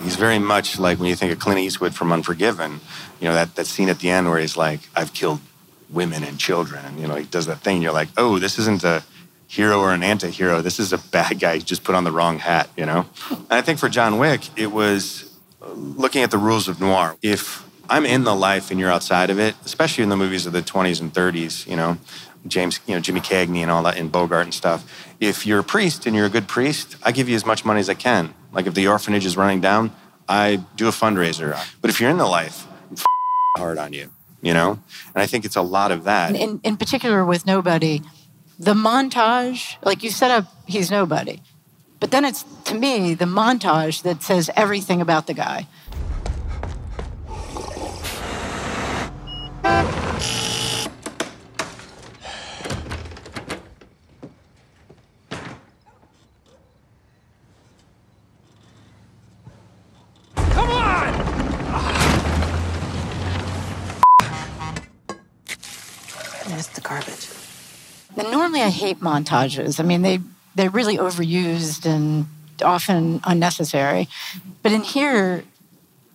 He's 0.00 0.14
very 0.14 0.38
much 0.38 0.78
like 0.78 1.00
when 1.00 1.08
you 1.08 1.16
think 1.16 1.32
of 1.32 1.40
Clint 1.40 1.58
Eastwood 1.58 1.92
from 1.92 2.12
Unforgiven, 2.12 2.80
you 3.20 3.26
know, 3.26 3.34
that, 3.34 3.56
that 3.56 3.66
scene 3.66 3.88
at 3.88 3.98
the 3.98 4.10
end 4.10 4.28
where 4.28 4.38
he's 4.38 4.56
like, 4.56 4.78
I've 4.94 5.12
killed 5.12 5.40
women 5.90 6.22
and 6.22 6.38
children. 6.38 6.84
And, 6.84 7.00
you 7.00 7.08
know, 7.08 7.16
he 7.16 7.24
does 7.24 7.46
that 7.46 7.58
thing. 7.58 7.82
You're 7.82 7.92
like, 7.92 8.10
oh, 8.16 8.38
this 8.38 8.60
isn't 8.60 8.84
a 8.84 9.02
hero 9.46 9.80
or 9.80 9.92
an 9.92 10.02
anti 10.02 10.30
hero. 10.30 10.60
This 10.62 10.78
is 10.78 10.92
a 10.92 10.98
bad 10.98 11.38
guy. 11.40 11.58
Just 11.58 11.84
put 11.84 11.94
on 11.94 12.04
the 12.04 12.12
wrong 12.12 12.38
hat, 12.38 12.68
you 12.76 12.86
know? 12.86 13.06
And 13.30 13.46
I 13.50 13.62
think 13.62 13.78
for 13.78 13.88
John 13.88 14.18
Wick, 14.18 14.42
it 14.56 14.72
was 14.72 15.32
looking 15.74 16.22
at 16.22 16.30
the 16.30 16.38
rules 16.38 16.68
of 16.68 16.80
noir. 16.80 17.16
If 17.22 17.64
I'm 17.88 18.04
in 18.04 18.24
the 18.24 18.34
life 18.34 18.70
and 18.70 18.80
you're 18.80 18.90
outside 18.90 19.30
of 19.30 19.38
it, 19.38 19.54
especially 19.64 20.02
in 20.02 20.10
the 20.10 20.16
movies 20.16 20.46
of 20.46 20.52
the 20.52 20.62
20s 20.62 21.00
and 21.00 21.12
30s, 21.12 21.66
you 21.66 21.76
know, 21.76 21.98
James, 22.46 22.80
you 22.86 22.94
know, 22.94 23.00
Jimmy 23.00 23.20
Cagney 23.20 23.58
and 23.58 23.70
all 23.70 23.82
that, 23.84 23.96
and 23.96 24.10
Bogart 24.10 24.44
and 24.44 24.54
stuff. 24.54 25.14
If 25.20 25.46
you're 25.46 25.60
a 25.60 25.64
priest 25.64 26.06
and 26.06 26.14
you're 26.14 26.26
a 26.26 26.30
good 26.30 26.48
priest, 26.48 26.96
I 27.02 27.12
give 27.12 27.28
you 27.28 27.34
as 27.34 27.46
much 27.46 27.64
money 27.64 27.80
as 27.80 27.88
I 27.88 27.94
can. 27.94 28.34
Like 28.52 28.66
if 28.66 28.74
the 28.74 28.88
orphanage 28.88 29.26
is 29.26 29.36
running 29.36 29.60
down, 29.60 29.92
I 30.28 30.56
do 30.76 30.88
a 30.88 30.92
fundraiser. 30.92 31.58
But 31.80 31.90
if 31.90 32.00
you're 32.00 32.10
in 32.10 32.18
the 32.18 32.26
life, 32.26 32.66
I'm 32.90 32.96
hard 33.56 33.78
on 33.78 33.92
you, 33.92 34.10
you 34.42 34.54
know? 34.54 34.78
And 35.14 35.22
I 35.22 35.26
think 35.26 35.44
it's 35.44 35.56
a 35.56 35.62
lot 35.62 35.92
of 35.92 36.04
that. 36.04 36.34
In, 36.34 36.60
in 36.62 36.76
particular 36.76 37.24
with 37.24 37.46
Nobody, 37.46 38.02
the 38.58 38.74
montage, 38.74 39.76
like 39.82 40.02
you 40.02 40.10
set 40.10 40.30
up, 40.30 40.52
he's 40.66 40.90
nobody. 40.90 41.40
But 42.00 42.10
then 42.10 42.24
it's, 42.24 42.44
to 42.64 42.74
me, 42.74 43.14
the 43.14 43.24
montage 43.24 44.02
that 44.02 44.22
says 44.22 44.50
everything 44.56 45.00
about 45.00 45.26
the 45.26 45.34
guy. 45.34 45.66
Montages. 68.94 69.80
I 69.80 69.82
mean, 69.82 70.02
they, 70.02 70.20
they're 70.54 70.70
really 70.70 70.96
overused 70.96 71.86
and 71.86 72.26
often 72.62 73.20
unnecessary. 73.24 74.08
But 74.62 74.72
in 74.72 74.82
here, 74.82 75.44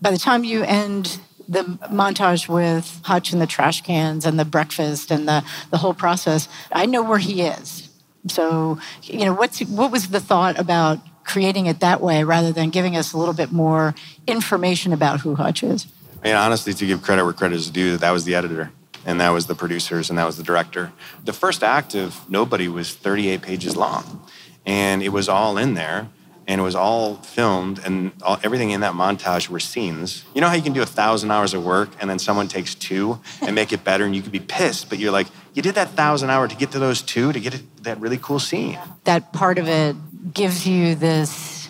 by 0.02 0.12
the 0.12 0.18
time 0.18 0.44
you 0.44 0.64
end 0.64 1.20
the 1.48 1.64
montage 1.92 2.48
with 2.48 3.02
Hutch 3.04 3.34
and 3.34 3.42
the 3.42 3.48
trash 3.48 3.82
cans 3.82 4.26
and 4.26 4.40
the 4.40 4.46
breakfast 4.46 5.12
and 5.12 5.28
the, 5.28 5.44
the 5.70 5.78
whole 5.78 5.94
process, 5.94 6.48
I 6.72 6.86
know 6.86 7.04
where 7.04 7.20
he 7.20 7.42
is. 7.42 7.90
So, 8.28 8.80
you 9.04 9.26
know, 9.26 9.34
what's, 9.34 9.60
what 9.62 9.92
was 9.92 10.10
the 10.10 10.20
thought 10.20 10.58
about 10.60 11.00
creating 11.24 11.66
it 11.66 11.80
that 11.80 12.02
way 12.02 12.24
rather 12.24 12.52
than 12.52 12.70
giving 12.70 12.96
us 12.96 13.14
a 13.14 13.18
little 13.18 13.34
bit 13.34 13.52
more 13.52 13.96
information 14.28 14.94
about 14.94 15.22
who 15.22 15.36
Hutch 15.36 15.64
is? 15.64 15.88
I 16.24 16.28
mean, 16.28 16.36
honestly, 16.36 16.74
to 16.74 16.86
give 16.86 17.02
credit 17.02 17.24
where 17.24 17.34
credit 17.34 17.56
is 17.56 17.70
due, 17.70 17.98
that 17.98 18.12
was 18.12 18.26
the 18.26 18.36
editor. 18.36 18.72
And 19.06 19.20
that 19.20 19.30
was 19.30 19.48
the 19.48 19.56
producers, 19.56 20.10
and 20.10 20.20
that 20.20 20.26
was 20.26 20.38
the 20.38 20.44
director. 20.44 20.92
The 21.24 21.34
first 21.34 21.64
act 21.64 21.96
of 21.96 22.30
Nobody 22.30 22.68
was 22.68 22.94
38 22.94 23.42
pages 23.42 23.76
long, 23.76 24.26
and 24.66 25.02
it 25.02 25.10
was 25.10 25.30
all 25.30 25.58
in 25.58 25.74
there 25.74 26.10
and 26.48 26.60
it 26.60 26.64
was 26.64 26.76
all 26.76 27.16
filmed 27.16 27.80
and 27.86 28.12
all, 28.24 28.38
everything 28.44 28.72
in 28.72 28.82
that 28.82 28.94
montage 28.94 29.48
were 29.48 29.60
scenes. 29.60 30.26
You 30.34 30.42
know 30.42 30.48
how 30.48 30.56
you 30.56 30.62
can 30.62 30.74
do 30.74 30.82
a 30.82 30.86
thousand 30.86 31.32
hours 31.32 31.54
of 31.54 31.64
work 31.64 31.90
and 32.00 32.10
then 32.10 32.20
someone 32.20 32.48
takes 32.48 32.76
two 32.76 33.20
and 33.42 33.56
make 33.56 33.72
it 33.72 33.84
better 33.84 34.06
and 34.06 34.16
you 34.16 34.22
could 34.22 34.32
be 34.32 34.40
pissed 34.40 34.90
but 34.90 35.00
you're 35.00 35.12
like 35.12 35.28
you 35.54 35.62
did 35.62 35.76
that 35.76 35.90
thousand 35.90 36.30
hour 36.30 36.48
to 36.48 36.56
get 36.56 36.72
to 36.72 36.80
those 36.80 37.02
two 37.02 37.32
to 37.32 37.40
get 37.40 37.62
that 37.84 38.00
really 38.00 38.18
cool 38.18 38.40
scene. 38.40 38.78
That 39.04 39.34
part 39.34 39.58
of 39.58 39.68
it 39.68 39.96
gives 40.34 40.68
you 40.68 40.96
this 40.96 41.70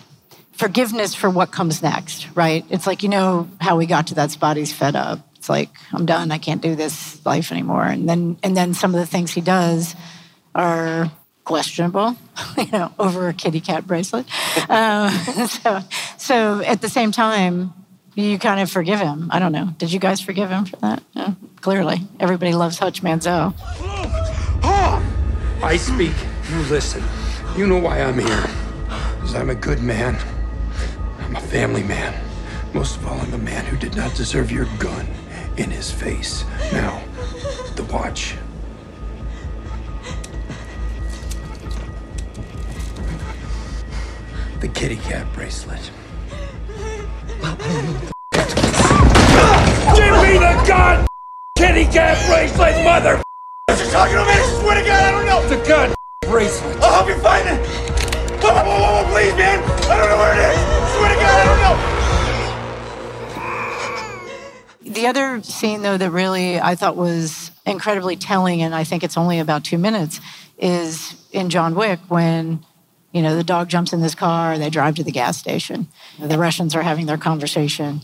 forgiveness 0.52 1.14
for 1.14 1.28
what 1.30 1.52
comes 1.52 1.82
next 1.82 2.28
right? 2.34 2.64
It's 2.70 2.86
like 2.86 3.02
you 3.02 3.08
know 3.08 3.48
how 3.60 3.76
we 3.76 3.86
got 3.86 4.08
to 4.08 4.14
that 4.16 4.30
spot 4.30 4.56
he's 4.56 4.72
fed 4.72 4.96
up 4.96 5.20
it's 5.42 5.48
like 5.48 5.70
i'm 5.92 6.06
done 6.06 6.30
i 6.30 6.38
can't 6.38 6.62
do 6.62 6.76
this 6.76 7.18
life 7.26 7.50
anymore 7.50 7.82
and 7.84 8.08
then 8.08 8.38
and 8.44 8.56
then 8.56 8.74
some 8.74 8.94
of 8.94 9.00
the 9.00 9.06
things 9.06 9.32
he 9.32 9.40
does 9.40 9.96
are 10.54 11.10
questionable, 11.44 12.16
you 12.56 12.70
know, 12.72 12.92
over 12.98 13.28
a 13.28 13.34
kitty 13.34 13.60
cat 13.60 13.86
bracelet. 13.86 14.26
um, 14.70 15.10
so, 15.48 15.80
so 16.16 16.60
at 16.62 16.80
the 16.80 16.88
same 16.88 17.12
time, 17.12 17.72
you 18.14 18.38
kind 18.38 18.60
of 18.60 18.70
forgive 18.70 19.00
him. 19.00 19.28
I 19.30 19.38
don't 19.38 19.52
know. 19.52 19.74
Did 19.78 19.92
you 19.92 19.98
guys 19.98 20.20
forgive 20.20 20.50
him 20.50 20.66
for 20.66 20.76
that? 20.76 21.02
Yeah, 21.12 21.34
clearly, 21.60 22.02
everybody 22.20 22.52
loves 22.52 22.78
Hutch 22.78 23.02
Mansell. 23.02 23.54
I 25.64 25.76
speak, 25.76 26.14
you 26.50 26.58
listen. 26.70 27.02
You 27.56 27.66
know 27.66 27.78
why 27.78 28.02
I'm 28.02 28.18
here. 28.18 28.46
Because 29.16 29.34
I'm 29.34 29.50
a 29.50 29.54
good 29.54 29.82
man. 29.82 30.18
I'm 31.20 31.36
a 31.36 31.40
family 31.40 31.82
man. 31.82 32.14
Most 32.74 32.96
of 32.96 33.06
all, 33.06 33.18
I'm 33.20 33.32
a 33.32 33.38
man 33.38 33.64
who 33.66 33.76
did 33.76 33.96
not 33.96 34.14
deserve 34.14 34.50
your 34.50 34.66
gun 34.78 35.06
in 35.56 35.70
his 35.70 35.90
face. 35.90 36.44
Now, 36.72 37.02
the 37.76 37.84
watch. 37.92 38.36
The 44.60 44.68
kitty 44.68 44.96
cat 44.96 45.26
bracelet. 45.32 45.90
Give 49.96 50.14
me 50.22 50.38
the 50.38 50.64
gun! 50.66 51.06
Kitty 51.56 51.84
cat 51.86 52.16
bracelet, 52.28 52.84
mother! 52.84 53.20
What 53.66 53.78
you 53.80 53.90
talking 53.90 54.14
about, 54.14 54.26
man? 54.28 54.38
I 54.38 54.60
swear 54.60 54.80
to 54.80 54.86
God, 54.86 55.02
I 55.02 55.10
don't 55.10 55.26
know. 55.26 55.48
The 55.48 55.68
gun 55.68 55.94
bracelet. 56.22 56.76
I'll 56.80 57.04
help 57.04 57.08
you 57.08 57.22
find 57.22 57.48
it. 57.48 57.66
Whoa, 58.40 58.54
whoa, 58.54 58.64
whoa, 58.64 59.02
whoa, 59.02 59.12
please, 59.12 59.34
man. 59.34 59.62
I 59.90 59.98
don't 59.98 60.08
know 60.08 60.16
where 60.16 60.32
it 60.32 60.38
is. 60.38 60.58
I 60.58 60.96
swear 60.96 61.08
to 61.10 61.16
God, 61.20 61.46
I 61.88 61.91
The 64.92 65.06
other 65.06 65.42
scene, 65.42 65.82
though, 65.82 65.96
that 65.96 66.10
really 66.10 66.60
I 66.60 66.74
thought 66.74 66.96
was 66.96 67.50
incredibly 67.64 68.16
telling, 68.16 68.62
and 68.62 68.74
I 68.74 68.84
think 68.84 69.02
it's 69.02 69.16
only 69.16 69.38
about 69.38 69.64
two 69.64 69.78
minutes, 69.78 70.20
is 70.58 71.14
in 71.32 71.48
John 71.48 71.74
Wick 71.74 71.98
when 72.08 72.64
you 73.12 73.20
know, 73.20 73.36
the 73.36 73.44
dog 73.44 73.68
jumps 73.68 73.92
in 73.92 74.00
this 74.00 74.14
car, 74.14 74.58
they 74.58 74.70
drive 74.70 74.94
to 74.94 75.04
the 75.04 75.12
gas 75.12 75.36
station. 75.36 75.86
The 76.18 76.38
Russians 76.38 76.74
are 76.74 76.82
having 76.82 77.06
their 77.06 77.18
conversation. 77.18 78.00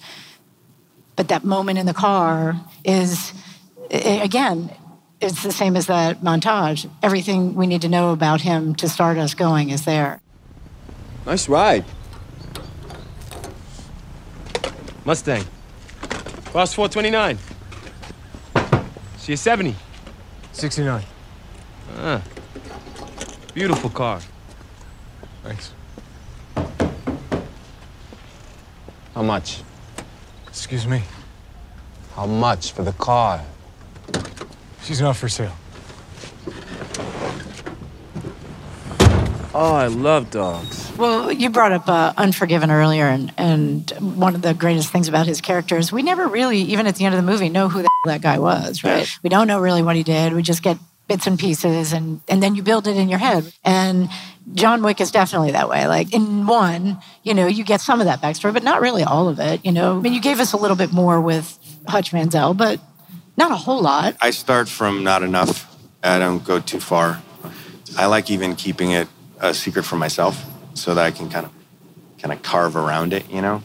But 1.17 1.29
that 1.29 1.45
moment 1.45 1.79
in 1.79 1.87
the 1.87 1.95
car 1.95 2.55
is, 2.85 3.33
again, 3.91 4.71
it's 5.21 5.43
the 5.43 5.51
same 5.51 5.77
as 5.77 5.87
that 5.87 6.21
montage. 6.21 6.89
Everything 7.03 7.55
we 7.55 7.67
need 7.67 7.83
to 7.83 7.89
know 7.89 8.13
about 8.13 8.43
him 8.43 8.75
to 8.77 8.89
start 8.89 9.17
us 9.17 9.35
going 9.35 9.71
is 9.71 9.85
there. 9.85 10.21
Nice 11.25 11.49
ride. 11.49 11.85
Mustang. 15.05 15.45
Boss 16.59 16.75
429. 16.75 17.39
See 19.19 19.33
you 19.33 19.37
70. 19.37 19.77
69. 20.51 21.05
Ah. 21.99 22.21
Beautiful 23.55 23.91
car. 23.91 24.21
Thanks. 25.45 25.73
How 29.15 29.23
much? 29.23 29.63
Excuse 30.49 30.85
me. 30.85 31.03
How 32.17 32.27
much 32.27 32.73
for 32.73 32.83
the 32.83 32.93
car? 32.95 33.45
She's 34.83 35.01
not 35.01 35.15
for 35.15 35.29
sale. 35.29 35.55
Oh, 39.61 39.75
I 39.75 39.89
love 39.89 40.31
dogs. 40.31 40.93
Well, 40.97 41.33
you 41.33 41.51
brought 41.51 41.73
up 41.73 41.89
uh, 41.89 42.13
Unforgiven 42.17 42.71
earlier, 42.71 43.07
and, 43.07 43.35
and 43.37 43.91
one 43.99 44.37
of 44.37 44.43
the 44.43 44.55
greatest 44.55 44.93
things 44.93 45.09
about 45.09 45.27
his 45.27 45.41
character 45.41 45.77
is 45.77 45.91
we 45.91 46.05
never 46.05 46.29
really, 46.29 46.59
even 46.61 46.87
at 46.87 46.95
the 46.95 47.05
end 47.05 47.17
of 47.17 47.21
the 47.21 47.29
movie, 47.29 47.49
know 47.49 47.69
who 47.69 47.83
the 47.83 47.89
that 48.05 48.23
guy 48.23 48.39
was, 48.39 48.85
right? 48.85 49.01
Yeah. 49.01 49.07
We 49.25 49.31
don't 49.31 49.49
know 49.49 49.59
really 49.59 49.83
what 49.83 49.97
he 49.97 50.05
did. 50.05 50.33
We 50.33 50.43
just 50.43 50.63
get 50.63 50.79
bits 51.09 51.27
and 51.27 51.37
pieces, 51.37 51.93
and, 51.93 52.21
and 52.29 52.41
then 52.41 52.55
you 52.55 52.63
build 52.63 52.87
it 52.87 52.97
in 52.97 53.09
your 53.09 53.19
head. 53.19 53.53
And 53.65 54.09
John 54.55 54.81
Wick 54.85 55.01
is 55.01 55.11
definitely 55.11 55.51
that 55.51 55.69
way. 55.69 55.89
Like 55.89 56.15
in 56.15 56.47
one, 56.47 56.99
you 57.25 57.35
know, 57.35 57.49
you 57.49 57.65
get 57.65 57.81
some 57.81 57.99
of 58.01 58.07
that 58.07 58.23
backstory, 58.23 58.53
but 58.55 58.63
not 58.63 58.81
really 58.81 59.03
all 59.03 59.29
of 59.29 59.41
it. 59.41 59.65
You 59.65 59.73
know, 59.73 59.99
I 59.99 60.01
mean, 60.01 60.13
you 60.13 60.21
gave 60.21 60.39
us 60.39 60.53
a 60.53 60.57
little 60.57 60.77
bit 60.77 60.93
more 60.93 61.21
with 61.21 61.59
Hutch 61.89 62.13
Mansell, 62.13 62.55
but 62.55 62.79
not 63.37 63.51
a 63.51 63.57
whole 63.57 63.83
lot. 63.83 64.17
I 64.21 64.31
start 64.31 64.69
from 64.69 65.03
not 65.03 65.25
enough. 65.25 65.77
I 66.05 66.21
don't 66.21 66.45
go 66.45 66.61
too 66.61 66.79
far. 66.79 67.21
I 67.97 68.07
like 68.07 68.31
even 68.31 68.55
keeping 68.55 68.93
it 68.93 69.09
a 69.41 69.55
secret 69.55 69.85
for 69.85 69.97
myself 69.97 70.45
so 70.75 70.95
that 70.95 71.05
I 71.05 71.11
can 71.11 71.29
kind 71.29 71.47
of 71.47 71.53
kind 72.21 72.33
of 72.33 72.43
carve 72.43 72.77
around 72.77 73.13
it, 73.13 73.31
you 73.31 73.41
know. 73.41 73.63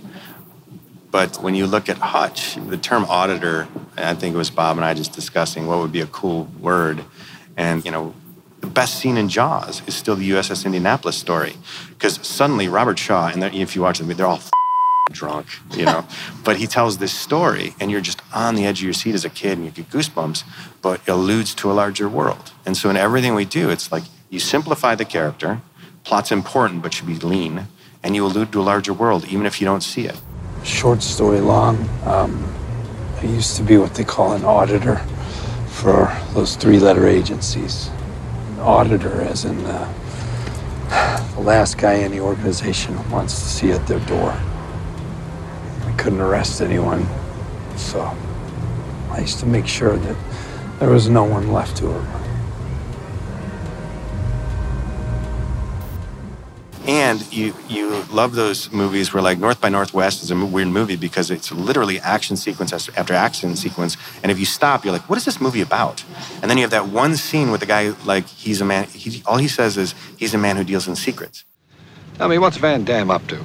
But 1.13 1.37
when 1.37 1.53
you 1.53 1.67
look 1.67 1.89
at 1.89 1.97
Hutch, 1.97 2.55
the 2.55 2.77
term 2.77 3.05
auditor, 3.05 3.67
I 3.97 4.15
think 4.15 4.33
it 4.33 4.37
was 4.37 4.49
Bob 4.49 4.77
and 4.77 4.85
I 4.85 4.93
just 4.93 5.13
discussing 5.13 5.67
what 5.67 5.77
would 5.77 5.91
be 5.91 6.01
a 6.01 6.07
cool 6.07 6.49
word. 6.59 7.05
And, 7.55 7.85
you 7.85 7.91
know, 7.91 8.15
the 8.61 8.67
best 8.67 8.97
scene 8.97 9.17
in 9.17 9.29
Jaws 9.29 9.83
is 9.87 9.93
still 9.93 10.15
the 10.15 10.29
USS 10.31 10.65
Indianapolis 10.65 11.15
story. 11.15 11.55
Because 11.89 12.25
suddenly 12.25 12.67
Robert 12.67 12.97
Shaw, 12.97 13.27
and 13.27 13.43
if 13.43 13.75
you 13.75 13.83
watch 13.83 13.99
them, 13.99 14.07
they're 14.07 14.25
all 14.25 14.41
drunk, 15.11 15.47
you 15.75 15.85
know. 15.85 16.03
but 16.43 16.57
he 16.57 16.65
tells 16.65 16.97
this 16.97 17.13
story, 17.13 17.75
and 17.79 17.91
you're 17.91 18.01
just 18.01 18.21
on 18.33 18.55
the 18.55 18.65
edge 18.65 18.79
of 18.79 18.85
your 18.85 18.93
seat 18.93 19.13
as 19.13 19.23
a 19.23 19.29
kid, 19.29 19.59
and 19.59 19.65
you 19.65 19.71
get 19.71 19.89
goosebumps, 19.91 20.43
but 20.81 20.99
it 21.05 21.11
alludes 21.11 21.53
to 21.55 21.71
a 21.71 21.73
larger 21.73 22.09
world. 22.09 22.53
And 22.65 22.75
so 22.75 22.89
in 22.89 22.97
everything 22.97 23.35
we 23.35 23.45
do, 23.45 23.69
it's 23.69 23.91
like 23.91 24.03
you 24.33 24.39
simplify 24.39 24.95
the 24.95 25.05
character, 25.05 25.61
plot's 26.03 26.31
important, 26.31 26.81
but 26.81 26.91
should 26.91 27.05
be 27.05 27.19
lean, 27.19 27.67
and 28.01 28.15
you 28.15 28.25
allude 28.25 28.51
to 28.51 28.59
a 28.59 28.63
larger 28.63 28.91
world, 28.91 29.25
even 29.25 29.45
if 29.45 29.61
you 29.61 29.65
don't 29.65 29.83
see 29.83 30.07
it. 30.07 30.19
Short 30.63 31.03
story 31.03 31.39
long, 31.39 31.87
um, 32.05 32.43
I 33.21 33.25
used 33.25 33.55
to 33.57 33.63
be 33.63 33.77
what 33.77 33.93
they 33.93 34.03
call 34.03 34.33
an 34.33 34.43
auditor 34.43 34.95
for 35.67 36.11
those 36.33 36.55
three 36.55 36.79
letter 36.79 37.07
agencies 37.07 37.91
auditor, 38.59 39.21
as 39.21 39.45
in 39.45 39.59
uh, 39.65 41.31
the 41.35 41.41
last 41.41 41.77
guy 41.77 42.07
the 42.07 42.19
organization 42.19 42.97
wants 43.11 43.35
to 43.35 43.45
see 43.45 43.71
at 43.71 43.85
their 43.85 43.99
door. 44.07 44.31
I 45.85 45.93
couldn't 45.97 46.21
arrest 46.21 46.59
anyone, 46.59 47.05
so 47.75 48.01
I 49.11 49.19
used 49.19 49.39
to 49.41 49.45
make 49.45 49.67
sure 49.67 49.95
that 49.95 50.17
there 50.79 50.89
was 50.89 51.07
no 51.07 51.23
one 51.23 51.51
left 51.51 51.77
to 51.77 51.91
him. 51.91 52.22
And 56.85 57.31
you 57.31 57.55
you 57.69 58.03
love 58.11 58.35
those 58.35 58.69
movies 58.71 59.13
where 59.13 59.23
like 59.23 59.39
North 59.39 59.61
by 59.61 59.69
Northwest 59.69 60.21
is 60.21 60.31
a 60.31 60.35
weird 60.45 60.67
movie 60.67 60.97
because 60.97 61.31
it's 61.31 61.49
literally 61.49 61.97
action 62.01 62.35
sequence 62.35 62.73
after 62.73 63.13
action 63.13 63.55
sequence. 63.55 63.95
And 64.21 64.29
if 64.31 64.37
you 64.37 64.45
stop, 64.45 64.83
you're 64.83 64.91
like, 64.91 65.09
what 65.09 65.17
is 65.17 65.23
this 65.23 65.39
movie 65.39 65.61
about? 65.61 66.03
And 66.41 66.51
then 66.51 66.57
you 66.57 66.63
have 66.63 66.71
that 66.71 66.87
one 66.87 67.15
scene 67.15 67.51
with 67.51 67.61
the 67.61 67.67
guy 67.67 67.93
like 68.03 68.27
he's 68.27 68.59
a 68.59 68.65
man. 68.65 68.83
He, 68.85 69.23
all 69.25 69.37
he 69.37 69.47
says 69.47 69.77
is 69.77 69.95
he's 70.17 70.33
a 70.33 70.37
man 70.37 70.57
who 70.57 70.65
deals 70.65 70.85
in 70.87 70.97
secrets. 70.97 71.45
Tell 72.15 72.27
me, 72.27 72.37
what's 72.37 72.57
Vandamm 72.57 73.11
up 73.11 73.25
to? 73.27 73.41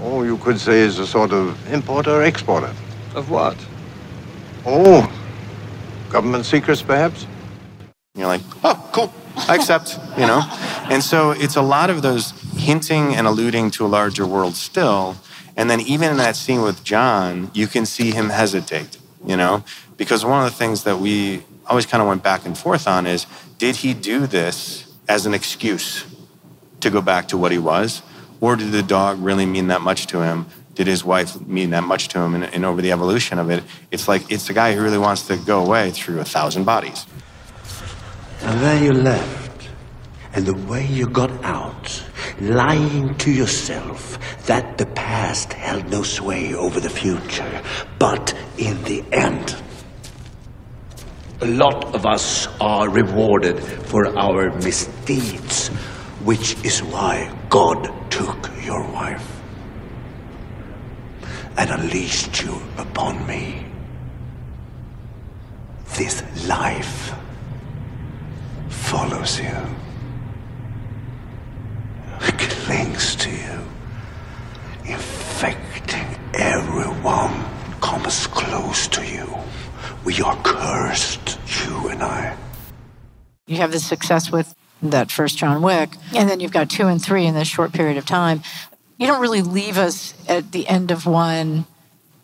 Oh, 0.00 0.24
you 0.24 0.36
could 0.38 0.58
say 0.58 0.84
he's 0.84 0.98
a 0.98 1.06
sort 1.06 1.32
of 1.32 1.72
importer 1.72 2.22
exporter. 2.22 2.74
Of 3.14 3.30
what? 3.30 3.56
Oh, 4.66 5.10
government 6.10 6.46
secrets, 6.46 6.82
perhaps. 6.82 7.26
You're 8.16 8.26
like, 8.26 8.42
oh, 8.64 8.90
cool. 8.92 9.12
I 9.48 9.54
accept, 9.54 9.98
you 10.18 10.26
know? 10.26 10.42
And 10.90 11.02
so 11.02 11.30
it's 11.30 11.56
a 11.56 11.62
lot 11.62 11.90
of 11.90 12.02
those 12.02 12.32
hinting 12.56 13.14
and 13.14 13.26
alluding 13.26 13.70
to 13.72 13.86
a 13.86 13.88
larger 13.88 14.26
world 14.26 14.54
still. 14.54 15.16
And 15.56 15.68
then 15.68 15.80
even 15.80 16.10
in 16.10 16.16
that 16.18 16.36
scene 16.36 16.62
with 16.62 16.84
John, 16.84 17.50
you 17.54 17.66
can 17.66 17.86
see 17.86 18.12
him 18.12 18.30
hesitate, 18.30 18.98
you 19.24 19.36
know? 19.36 19.64
Because 19.96 20.24
one 20.24 20.44
of 20.44 20.50
the 20.50 20.56
things 20.56 20.84
that 20.84 20.98
we 20.98 21.42
always 21.66 21.86
kind 21.86 22.02
of 22.02 22.08
went 22.08 22.22
back 22.22 22.46
and 22.46 22.56
forth 22.56 22.88
on 22.88 23.06
is 23.06 23.26
did 23.58 23.76
he 23.76 23.94
do 23.94 24.26
this 24.26 24.92
as 25.08 25.26
an 25.26 25.34
excuse 25.34 26.04
to 26.80 26.90
go 26.90 27.00
back 27.00 27.28
to 27.28 27.36
what 27.36 27.52
he 27.52 27.58
was? 27.58 28.02
Or 28.40 28.56
did 28.56 28.72
the 28.72 28.82
dog 28.82 29.18
really 29.20 29.46
mean 29.46 29.68
that 29.68 29.80
much 29.80 30.06
to 30.08 30.22
him? 30.22 30.46
Did 30.74 30.86
his 30.86 31.04
wife 31.04 31.38
mean 31.46 31.70
that 31.70 31.84
much 31.84 32.08
to 32.08 32.20
him? 32.20 32.34
And, 32.34 32.44
and 32.44 32.64
over 32.64 32.80
the 32.80 32.92
evolution 32.92 33.38
of 33.38 33.50
it, 33.50 33.62
it's 33.90 34.08
like 34.08 34.30
it's 34.30 34.46
the 34.46 34.54
guy 34.54 34.72
who 34.74 34.82
really 34.82 34.98
wants 34.98 35.26
to 35.26 35.36
go 35.36 35.62
away 35.62 35.90
through 35.90 36.20
a 36.20 36.24
thousand 36.24 36.64
bodies. 36.64 37.06
And 38.42 38.60
there 38.60 38.82
you 38.84 38.92
left. 38.92 39.68
And 40.32 40.46
the 40.46 40.54
way 40.54 40.86
you 40.86 41.06
got 41.06 41.30
out, 41.44 42.04
lying 42.40 43.14
to 43.16 43.30
yourself 43.30 44.18
that 44.46 44.78
the 44.78 44.86
past 44.86 45.52
held 45.52 45.90
no 45.90 46.02
sway 46.02 46.54
over 46.54 46.80
the 46.80 46.90
future. 46.90 47.62
But 47.98 48.34
in 48.56 48.82
the 48.84 49.04
end, 49.12 49.56
A 51.42 51.46
lot 51.46 51.94
of 51.94 52.04
us 52.04 52.48
are 52.60 52.90
rewarded 52.90 53.58
for 53.60 54.06
our 54.18 54.50
misdeeds, 54.60 55.68
which 56.22 56.54
is 56.62 56.82
why 56.82 57.34
God 57.48 57.88
took 58.10 58.50
your 58.62 58.82
wife 58.92 59.40
and 61.56 61.70
unleashed 61.70 62.42
you 62.42 62.60
upon 62.76 63.26
me. 63.26 63.64
This 65.96 66.22
life 66.46 67.14
follows 68.70 69.38
you, 69.38 69.56
clings 72.38 73.16
to 73.16 73.30
you, 73.30 73.58
infecting 74.84 76.06
everyone 76.34 77.44
comes 77.80 78.26
close 78.28 78.88
to 78.88 79.04
you. 79.04 79.28
We 80.04 80.20
are 80.22 80.36
cursed, 80.42 81.38
you 81.64 81.88
and 81.88 82.02
I. 82.02 82.36
You 83.46 83.56
have 83.56 83.72
the 83.72 83.80
success 83.80 84.30
with 84.30 84.54
that 84.82 85.10
first 85.10 85.36
John 85.36 85.62
Wick, 85.62 85.90
and 86.14 86.30
then 86.30 86.40
you've 86.40 86.52
got 86.52 86.70
two 86.70 86.86
and 86.86 87.02
three 87.02 87.26
in 87.26 87.34
this 87.34 87.48
short 87.48 87.72
period 87.72 87.96
of 87.96 88.06
time. 88.06 88.42
You 88.96 89.06
don't 89.06 89.20
really 89.20 89.42
leave 89.42 89.76
us 89.76 90.14
at 90.28 90.52
the 90.52 90.68
end 90.68 90.90
of 90.90 91.06
one 91.06 91.66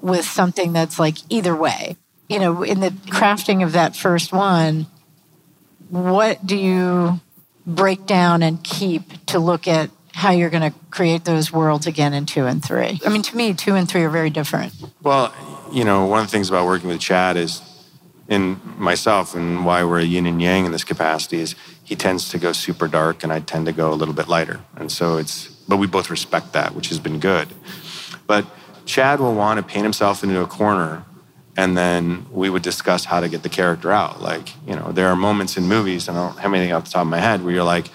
with 0.01 0.25
something 0.25 0.73
that's 0.73 0.99
like 0.99 1.17
either 1.29 1.57
way. 1.57 1.97
You 2.29 2.39
know, 2.39 2.63
in 2.63 2.81
the 2.81 2.91
crafting 2.91 3.65
of 3.65 3.73
that 3.73 3.97
first 3.97 4.33
one, 4.33 4.87
what 5.91 6.47
do 6.47 6.57
you 6.57 7.21
break 7.67 8.07
down 8.07 8.43
and 8.43 8.63
keep 8.63 9.27
to 9.27 9.39
look 9.39 9.67
at 9.67 9.91
how 10.13 10.31
you're 10.31 10.51
going 10.51 10.73
to 10.73 10.79
create 10.91 11.25
those 11.25 11.53
worlds 11.53 11.87
again 11.87 12.15
in 12.15 12.27
two 12.27 12.47
and 12.47 12.65
three? 12.65 13.01
I 13.05 13.09
mean, 13.09 13.23
to 13.23 13.37
me, 13.37 13.55
two 13.55 13.75
and 13.75 13.89
three 13.89 14.03
are 14.03 14.11
very 14.11 14.31
different. 14.31 14.73
Well, 15.03 15.35
you 15.73 15.85
know, 15.85 16.07
one 16.07 16.21
of 16.21 16.27
the 16.27 16.31
things 16.31 16.49
about 16.49 16.67
working 16.67 16.89
with 16.89 17.01
Chad 17.01 17.37
is, 17.37 17.61
in 18.29 18.61
myself, 18.77 19.35
and 19.35 19.65
why 19.65 19.85
we're 19.85 20.01
a 20.01 20.05
yin 20.05 20.27
and 20.27 20.41
yang 20.43 20.67
in 20.67 20.73
this 20.73 20.85
capacity 20.85 21.41
is 21.41 21.55
he 21.85 21.95
tends 21.95 22.29
to 22.31 22.39
go 22.39 22.53
super 22.53 22.89
dark, 22.89 23.23
and 23.23 23.33
I 23.33 23.41
tend 23.41 23.67
to 23.67 23.73
go 23.73 23.93
a 23.93 23.95
little 23.95 24.15
bit 24.15 24.29
lighter, 24.29 24.61
and 24.77 24.91
so 24.91 25.17
it's. 25.17 25.49
But 25.69 25.79
we 25.79 25.89
both 25.89 26.11
respect 26.11 26.53
that, 26.53 26.75
which 26.75 26.89
has 26.91 27.01
been 27.01 27.19
good. 27.19 27.49
But 28.29 28.47
Chad 28.85 29.19
will 29.19 29.35
want 29.35 29.59
to 29.59 29.65
paint 29.65 29.83
himself 29.83 30.23
into 30.23 30.41
a 30.41 30.47
corner, 30.47 31.05
and 31.57 31.77
then 31.77 32.27
we 32.31 32.51
would 32.51 32.63
discuss 32.63 33.05
how 33.05 33.21
to 33.21 33.29
get 33.29 33.43
the 33.43 33.49
character 33.49 33.91
out. 33.91 34.21
Like, 34.21 34.51
you 34.67 34.77
know, 34.77 34.93
there 34.93 35.09
are 35.09 35.17
moments 35.17 35.57
in 35.57 35.65
movies, 35.67 36.09
and 36.09 36.19
I 36.19 36.29
don't 36.29 36.39
have 36.39 36.53
anything 36.53 36.73
off 36.73 36.85
the 36.85 36.91
top 36.91 37.03
of 37.03 37.09
my 37.09 37.19
head, 37.19 37.43
where 37.43 37.55
you're 37.55 37.65
like, 37.65 37.87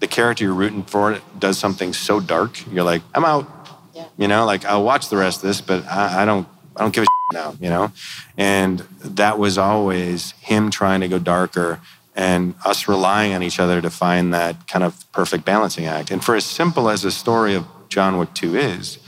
the 0.00 0.08
character 0.08 0.44
you're 0.44 0.54
rooting 0.54 0.82
for 0.82 1.20
does 1.38 1.58
something 1.58 1.92
so 1.92 2.20
dark, 2.20 2.58
you're 2.72 2.84
like, 2.84 3.02
I'm 3.14 3.24
out. 3.24 3.50
Yeah. 3.94 4.06
You 4.16 4.28
know, 4.28 4.44
like 4.44 4.64
I'll 4.64 4.84
watch 4.84 5.08
the 5.08 5.16
rest 5.16 5.42
of 5.42 5.48
this, 5.48 5.60
but 5.60 5.84
I, 5.86 6.22
I 6.22 6.24
don't 6.24 6.48
I 6.76 6.80
don't 6.82 6.94
give 6.94 7.02
a 7.02 7.06
shit 7.06 7.34
now, 7.40 7.56
you 7.60 7.70
know? 7.70 7.92
And 8.36 8.80
that 9.00 9.38
was 9.38 9.58
always 9.58 10.32
him 10.32 10.70
trying 10.70 11.00
to 11.00 11.08
go 11.08 11.18
darker 11.18 11.80
and 12.16 12.54
us 12.64 12.88
relying 12.88 13.32
on 13.32 13.42
each 13.42 13.58
other 13.58 13.80
to 13.80 13.90
find 13.90 14.32
that 14.34 14.68
kind 14.68 14.84
of 14.84 15.10
perfect 15.12 15.44
balancing 15.44 15.86
act. 15.86 16.10
And 16.10 16.24
for 16.24 16.34
as 16.34 16.44
simple 16.44 16.88
as 16.88 17.02
the 17.02 17.10
story 17.10 17.54
of 17.54 17.66
John 17.88 18.18
Wick 18.18 18.34
2 18.34 18.56
is, 18.56 18.98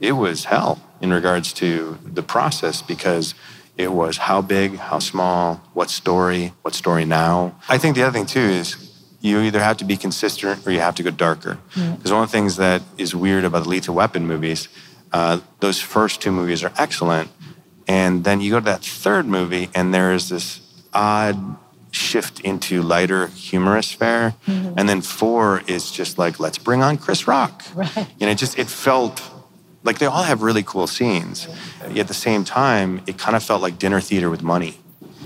it 0.00 0.12
was 0.12 0.44
hell 0.44 0.82
in 1.00 1.12
regards 1.12 1.52
to 1.54 1.98
the 2.04 2.22
process 2.22 2.82
because 2.82 3.34
it 3.76 3.92
was 3.92 4.16
how 4.16 4.40
big, 4.40 4.76
how 4.76 4.98
small, 4.98 5.56
what 5.72 5.90
story, 5.90 6.52
what 6.62 6.74
story 6.74 7.04
now. 7.04 7.58
I 7.68 7.78
think 7.78 7.96
the 7.96 8.02
other 8.02 8.12
thing 8.12 8.26
too 8.26 8.40
is 8.40 8.76
you 9.20 9.40
either 9.40 9.60
have 9.60 9.78
to 9.78 9.84
be 9.84 9.96
consistent 9.96 10.66
or 10.66 10.70
you 10.70 10.80
have 10.80 10.94
to 10.96 11.02
go 11.02 11.10
darker. 11.10 11.58
Because 11.74 12.12
one 12.12 12.22
of 12.22 12.28
the 12.30 12.32
things 12.32 12.56
that 12.56 12.82
is 12.98 13.14
weird 13.14 13.44
about 13.44 13.64
the 13.64 13.68
Lethal 13.68 13.94
Weapon 13.94 14.26
movies 14.26 14.68
uh, 15.14 15.38
those 15.60 15.80
first 15.80 16.20
two 16.20 16.32
movies 16.32 16.64
are 16.64 16.72
excellent. 16.76 17.30
And 17.86 18.24
then 18.24 18.40
you 18.40 18.50
go 18.50 18.58
to 18.58 18.64
that 18.64 18.84
third 18.84 19.26
movie, 19.26 19.70
and 19.72 19.94
there 19.94 20.12
is 20.12 20.28
this 20.28 20.60
odd 20.92 21.56
shift 21.92 22.40
into 22.40 22.82
lighter, 22.82 23.28
humorous 23.28 23.92
fare. 23.92 24.34
Mm-hmm. 24.48 24.76
And 24.76 24.88
then 24.88 25.00
four 25.02 25.62
is 25.68 25.92
just 25.92 26.18
like, 26.18 26.40
let's 26.40 26.58
bring 26.58 26.82
on 26.82 26.98
Chris 26.98 27.28
Rock. 27.28 27.62
Right. 27.74 27.96
And 28.20 28.28
it 28.28 28.38
just, 28.38 28.58
it 28.58 28.66
felt 28.66 29.22
like 29.84 29.98
they 29.98 30.06
all 30.06 30.24
have 30.24 30.42
really 30.42 30.62
cool 30.64 30.86
scenes. 30.86 31.46
Yet 31.88 31.98
at 32.00 32.08
the 32.08 32.14
same 32.14 32.42
time, 32.42 33.02
it 33.06 33.16
kind 33.18 33.36
of 33.36 33.44
felt 33.44 33.62
like 33.62 33.78
dinner 33.78 34.00
theater 34.00 34.28
with 34.30 34.42
money. 34.42 34.78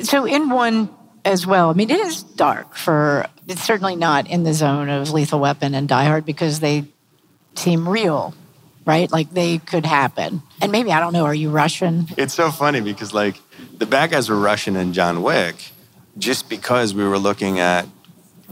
So 0.02 0.26
in 0.26 0.50
one 0.50 0.90
as 1.24 1.46
well, 1.46 1.70
I 1.70 1.72
mean, 1.72 1.90
it 1.90 2.00
is 2.00 2.22
dark 2.22 2.76
for, 2.76 3.26
it's 3.46 3.62
certainly 3.62 3.96
not 3.96 4.28
in 4.28 4.42
the 4.44 4.52
zone 4.52 4.88
of 4.88 5.10
Lethal 5.12 5.40
Weapon 5.40 5.74
and 5.74 5.88
Die 5.88 6.04
Hard 6.04 6.26
because 6.26 6.60
they 6.60 6.84
seem 7.54 7.88
real 7.88 8.34
right? 8.88 9.12
Like 9.12 9.30
they 9.34 9.58
could 9.58 9.84
happen. 9.84 10.42
And 10.62 10.72
maybe, 10.72 10.92
I 10.92 10.98
don't 10.98 11.12
know, 11.12 11.26
are 11.26 11.34
you 11.34 11.50
Russian? 11.50 12.06
It's 12.16 12.32
so 12.32 12.50
funny 12.50 12.80
because, 12.80 13.12
like, 13.12 13.38
the 13.76 13.84
bad 13.84 14.10
guys 14.10 14.30
were 14.30 14.40
Russian 14.40 14.76
in 14.76 14.94
John 14.94 15.22
Wick 15.22 15.72
just 16.16 16.48
because 16.48 16.94
we 16.94 17.04
were 17.04 17.18
looking 17.18 17.60
at 17.60 17.86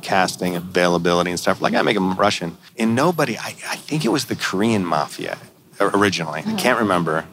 casting 0.02 0.54
availability 0.54 1.30
and 1.30 1.40
stuff. 1.40 1.62
Like, 1.62 1.72
I 1.72 1.80
make 1.80 1.94
them 1.94 2.14
Russian. 2.16 2.58
And 2.78 2.94
nobody, 2.94 3.38
I, 3.38 3.56
I 3.66 3.76
think 3.76 4.04
it 4.04 4.10
was 4.10 4.26
the 4.26 4.36
Korean 4.36 4.84
mafia 4.84 5.38
originally. 5.80 6.40
Mm-hmm. 6.40 6.56
I 6.56 6.60
can't 6.60 6.78
remember. 6.80 7.26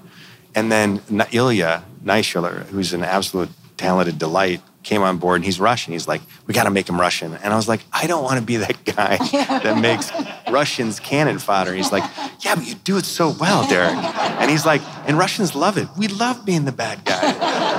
And 0.56 0.72
then 0.72 1.02
Ilya 1.32 1.84
Naishuller, 2.04 2.66
who's 2.68 2.94
an 2.94 3.04
absolute 3.04 3.50
talented 3.78 4.20
delight, 4.20 4.62
came 4.84 5.02
on 5.02 5.18
board 5.18 5.38
and 5.38 5.46
he's 5.46 5.60
Russian. 5.60 5.94
He's 5.94 6.08
like, 6.08 6.22
we 6.46 6.54
got 6.54 6.66
to 6.66 6.70
make 6.70 6.88
him 6.88 7.00
Russian. 7.00 7.34
And 7.36 7.54
I 7.54 7.56
was 7.56 7.68
like, 7.68 7.82
I 7.92 8.06
don't 8.06 8.24
want 8.24 8.40
to 8.40 8.46
be 8.46 8.58
that 8.58 8.84
guy 8.86 9.18
that 9.32 9.80
makes 9.80 10.12
Russians 10.52 11.00
cannon 11.00 11.40
fodder. 11.40 11.74
He's 11.74 11.92
like, 11.92 12.04
yeah, 12.42 12.56
but 12.56 12.68
you 12.68 12.76
do 12.76 12.98
it 12.98 13.06
so 13.06 13.34
well, 13.40 13.68
Derek. 13.68 13.96
And 13.96 14.52
he's 14.52 14.66
like, 14.66 14.82
and 15.08 15.18
Russians 15.18 15.56
love 15.56 15.78
it. 15.78 15.88
We 15.98 16.08
love 16.10 16.46
being 16.46 16.66
the 16.66 16.72
bad 16.72 17.04
guy. 17.06 17.32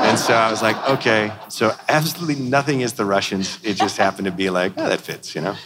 And 0.08 0.18
so 0.18 0.34
I 0.34 0.50
was 0.50 0.62
like, 0.62 0.76
okay. 0.88 1.32
So 1.48 1.74
absolutely 1.88 2.42
nothing 2.42 2.80
is 2.80 2.94
the 2.94 3.04
Russians. 3.04 3.58
It 3.62 3.74
just 3.74 3.96
happened 3.96 4.24
to 4.26 4.32
be 4.32 4.50
like, 4.50 4.72
oh, 4.76 4.88
that 4.88 5.00
fits, 5.00 5.34
you 5.34 5.42
know? 5.42 5.56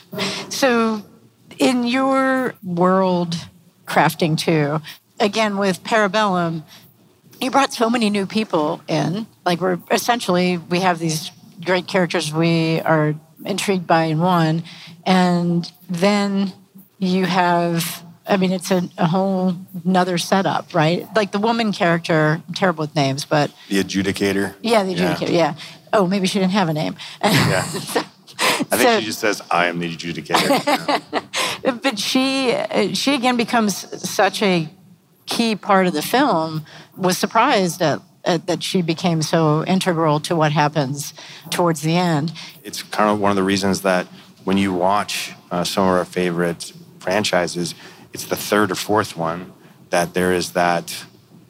So 0.49 1.03
in 1.59 1.85
your 1.85 2.55
world 2.63 3.37
crafting 3.88 4.37
too, 4.38 4.81
again 5.20 5.59
with 5.59 5.83
Parabellum, 5.83 6.62
you 7.40 7.51
brought 7.51 7.72
so 7.72 7.88
many 7.88 8.11
new 8.11 8.27
people 8.27 8.81
in. 8.88 9.27
Like 9.44 9.61
we're 9.61 9.79
essentially 9.90 10.59
we 10.59 10.81
have 10.81 10.98
these 10.98 11.31
great 11.64 11.87
characters 11.87 12.33
we 12.33 12.81
are 12.81 13.14
intrigued 13.44 13.87
by 13.87 14.05
in 14.05 14.18
one, 14.18 14.64
and 15.05 15.70
then 15.88 16.53
you 16.98 17.27
have. 17.27 18.05
I 18.31 18.37
mean, 18.37 18.53
it's 18.53 18.70
a, 18.70 18.87
a 18.98 19.07
whole 19.07 19.57
another 19.87 20.18
setup, 20.18 20.74
right? 20.74 21.09
Like 21.16 21.33
the 21.33 21.38
woman 21.38 21.72
character, 21.72 22.42
I'm 22.46 22.55
terrible 22.55 22.83
with 22.83 22.94
names, 22.94 23.24
but 23.24 23.51
the 23.68 23.83
adjudicator. 23.83 24.55
Yeah, 24.61 24.83
the 24.83 24.94
adjudicator. 24.94 25.31
Yeah. 25.31 25.55
yeah. 25.55 25.55
Oh, 25.94 26.07
maybe 26.07 26.27
she 26.27 26.38
didn't 26.38 26.53
have 26.53 26.68
a 26.68 26.74
name. 26.74 26.96
Yeah. 27.22 27.62
I 28.40 28.77
think 28.77 28.83
so, 28.83 29.01
she 29.01 29.07
just 29.07 29.20
says, 29.20 29.42
"I 29.51 29.66
am 29.66 29.79
the 29.79 29.96
adjudicator." 29.96 31.24
but 31.62 31.99
she, 31.99 32.57
she 32.94 33.14
again 33.14 33.37
becomes 33.37 33.77
such 34.09 34.42
a 34.42 34.68
key 35.27 35.55
part 35.55 35.87
of 35.87 35.92
the 35.92 36.03
film 36.03 36.64
was 36.97 37.18
surprised 37.18 37.83
at, 37.83 38.01
at, 38.25 38.47
that 38.47 38.62
she 38.62 38.83
became 38.83 39.23
so 39.23 39.64
integral 39.64 40.21
to 40.21 40.35
what 40.35 40.53
happens 40.53 41.14
towards 41.51 41.83
the 41.83 41.97
end. 41.97 42.33
It's 42.64 42.83
kind 42.83 43.11
of 43.11 43.21
one 43.21 43.31
of 43.31 43.37
the 43.37 43.42
reasons 43.42 43.83
that 43.83 44.07
when 44.44 44.57
you 44.57 44.73
watch 44.73 45.33
uh, 45.51 45.64
some 45.64 45.85
of 45.85 45.90
our 45.90 46.05
favorite 46.05 46.73
franchises, 46.99 47.75
it's 48.12 48.25
the 48.25 48.37
third 48.37 48.71
or 48.71 48.75
fourth 48.75 49.16
one 49.16 49.53
that 49.90 50.14
there 50.14 50.33
is 50.33 50.53
that 50.53 51.05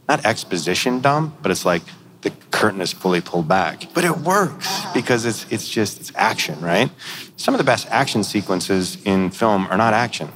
not 0.09 0.25
exposition 0.25 1.01
dump, 1.01 1.37
but 1.43 1.51
it's 1.51 1.65
like 1.65 1.83
the 2.23 2.31
curtain 2.51 2.81
is 2.81 2.93
fully 2.93 3.21
pulled 3.21 3.49
back. 3.49 3.85
But 3.95 4.05
it 4.05 4.19
works 4.19 4.69
because 4.95 5.25
it's 5.25 5.47
it's 5.51 5.69
just 5.69 6.01
it's 6.01 6.13
action, 6.15 6.61
right? 6.61 6.91
Some 7.37 7.55
of 7.55 7.59
the 7.59 7.65
best 7.65 7.87
action 7.91 8.25
sequences 8.25 8.99
in 9.05 9.31
film 9.31 9.67
are 9.69 9.77
not 9.77 9.95
action. 9.95 10.29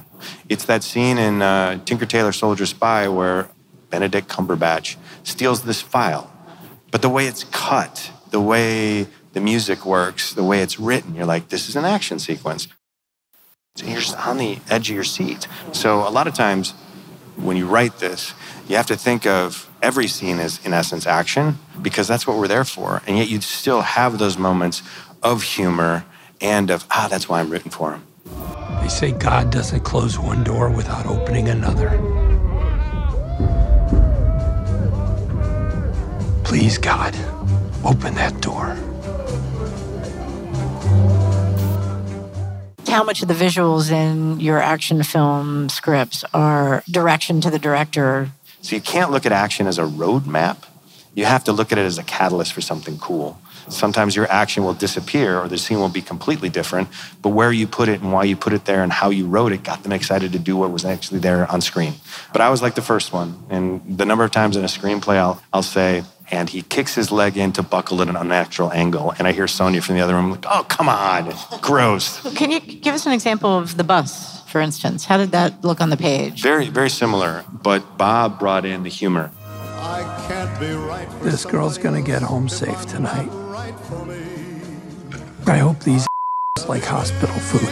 It's 0.47 0.65
that 0.65 0.83
scene 0.83 1.17
in 1.17 1.41
uh, 1.41 1.83
Tinker 1.83 2.05
Tailor 2.05 2.31
Soldier 2.31 2.65
Spy 2.65 3.07
where 3.07 3.49
Benedict 3.89 4.27
Cumberbatch 4.27 4.95
steals 5.23 5.63
this 5.63 5.81
file. 5.81 6.31
But 6.91 7.01
the 7.01 7.09
way 7.09 7.27
it's 7.27 7.43
cut, 7.45 8.11
the 8.31 8.39
way 8.39 9.07
the 9.33 9.41
music 9.41 9.85
works, 9.85 10.33
the 10.33 10.43
way 10.43 10.61
it's 10.61 10.79
written, 10.79 11.15
you're 11.15 11.25
like, 11.25 11.49
this 11.49 11.67
is 11.67 11.75
an 11.75 11.85
action 11.85 12.19
sequence. 12.19 12.67
And 13.79 13.89
you're 13.89 14.01
just 14.01 14.17
on 14.27 14.37
the 14.37 14.59
edge 14.69 14.89
of 14.89 14.95
your 14.95 15.03
seat. 15.03 15.47
So 15.71 16.07
a 16.07 16.11
lot 16.11 16.27
of 16.27 16.35
times 16.35 16.75
when 17.35 17.57
you 17.57 17.67
write 17.67 17.99
this, 17.99 18.33
you 18.67 18.75
have 18.75 18.85
to 18.87 18.95
think 18.95 19.25
of 19.25 19.69
every 19.81 20.07
scene 20.07 20.39
as, 20.39 20.63
in 20.65 20.73
essence, 20.73 21.05
action 21.05 21.57
because 21.81 22.07
that's 22.07 22.25
what 22.25 22.37
we're 22.37 22.47
there 22.47 22.63
for. 22.63 23.01
And 23.07 23.17
yet 23.17 23.29
you 23.29 23.41
still 23.41 23.81
have 23.81 24.17
those 24.17 24.37
moments 24.37 24.81
of 25.21 25.43
humor 25.43 26.05
and 26.41 26.69
of, 26.69 26.85
ah, 26.91 27.07
that's 27.09 27.27
why 27.27 27.39
I'm 27.39 27.49
rooting 27.49 27.71
for 27.71 27.93
him. 27.93 28.03
They 28.81 28.89
say 28.89 29.11
God 29.11 29.51
doesn't 29.51 29.81
close 29.81 30.19
one 30.19 30.43
door 30.43 30.69
without 30.69 31.05
opening 31.05 31.49
another. 31.49 31.89
Please, 36.43 36.77
God, 36.77 37.15
open 37.83 38.13
that 38.15 38.39
door. 38.41 38.77
How 42.93 43.03
much 43.03 43.23
of 43.23 43.27
the 43.27 43.33
visuals 43.33 43.89
in 43.89 44.39
your 44.39 44.59
action 44.59 45.01
film 45.01 45.67
scripts 45.69 46.23
are 46.31 46.83
direction 46.87 47.41
to 47.41 47.49
the 47.49 47.57
director? 47.57 48.29
So 48.61 48.75
you 48.75 48.83
can't 48.83 49.09
look 49.09 49.25
at 49.25 49.31
action 49.31 49.65
as 49.65 49.79
a 49.79 49.81
roadmap. 49.81 50.57
You 51.15 51.25
have 51.25 51.43
to 51.45 51.53
look 51.53 51.71
at 51.71 51.79
it 51.79 51.85
as 51.85 51.97
a 51.97 52.03
catalyst 52.03 52.53
for 52.53 52.61
something 52.61 52.99
cool. 52.99 53.41
Sometimes 53.67 54.15
your 54.15 54.29
action 54.29 54.63
will 54.63 54.75
disappear 54.75 55.39
or 55.39 55.47
the 55.47 55.57
scene 55.57 55.79
will 55.79 55.89
be 55.89 56.03
completely 56.03 56.49
different, 56.49 56.87
but 57.23 57.29
where 57.29 57.51
you 57.51 57.65
put 57.65 57.89
it 57.89 57.99
and 58.01 58.13
why 58.13 58.25
you 58.25 58.35
put 58.35 58.53
it 58.53 58.65
there 58.65 58.83
and 58.83 58.93
how 58.93 59.09
you 59.09 59.25
wrote 59.25 59.53
it 59.53 59.63
got 59.63 59.81
them 59.81 59.91
excited 59.91 60.31
to 60.33 60.37
do 60.37 60.55
what 60.55 60.69
was 60.69 60.85
actually 60.85 61.19
there 61.19 61.51
on 61.51 61.61
screen. 61.61 61.95
But 62.31 62.41
I 62.41 62.51
was 62.51 62.61
like 62.61 62.75
the 62.75 62.83
first 62.83 63.11
one. 63.11 63.43
And 63.49 63.97
the 63.97 64.05
number 64.05 64.23
of 64.23 64.29
times 64.29 64.55
in 64.55 64.63
a 64.63 64.67
screenplay 64.67 65.15
I'll, 65.15 65.41
I'll 65.51 65.63
say, 65.63 66.03
and 66.33 66.49
he 66.49 66.63
kicks 66.63 66.95
his 66.95 67.11
leg 67.11 67.37
in 67.37 67.51
to 67.53 67.61
buckle 67.61 68.01
at 68.01 68.09
an 68.09 68.15
unnatural 68.15 68.71
angle. 68.71 69.13
And 69.19 69.27
I 69.27 69.33
hear 69.33 69.47
Sonia 69.47 69.81
from 69.81 69.95
the 69.95 70.01
other 70.01 70.15
room, 70.15 70.31
like, 70.31 70.45
oh, 70.49 70.65
come 70.67 70.89
on, 70.89 71.31
gross. 71.61 72.19
Can 72.33 72.49
you 72.49 72.59
give 72.59 72.95
us 72.95 73.05
an 73.05 73.11
example 73.11 73.55
of 73.55 73.77
the 73.77 73.83
bus, 73.83 74.41
for 74.49 74.59
instance? 74.59 75.05
How 75.05 75.17
did 75.17 75.31
that 75.31 75.63
look 75.63 75.79
on 75.79 75.91
the 75.91 75.97
page? 75.97 76.41
Very, 76.41 76.69
very 76.69 76.89
similar, 76.89 77.45
but 77.51 77.99
Bob 77.99 78.39
brought 78.39 78.65
in 78.65 78.81
the 78.81 78.89
humor. 78.89 79.29
This 81.21 81.45
girl's 81.45 81.77
gonna 81.77 82.01
get 82.01 82.23
home 82.23 82.49
safe 82.49 82.83
tonight. 82.87 83.29
I 85.45 85.57
hope 85.57 85.79
these 85.81 86.07
like 86.67 86.83
hospital 86.83 87.35
food. 87.35 87.69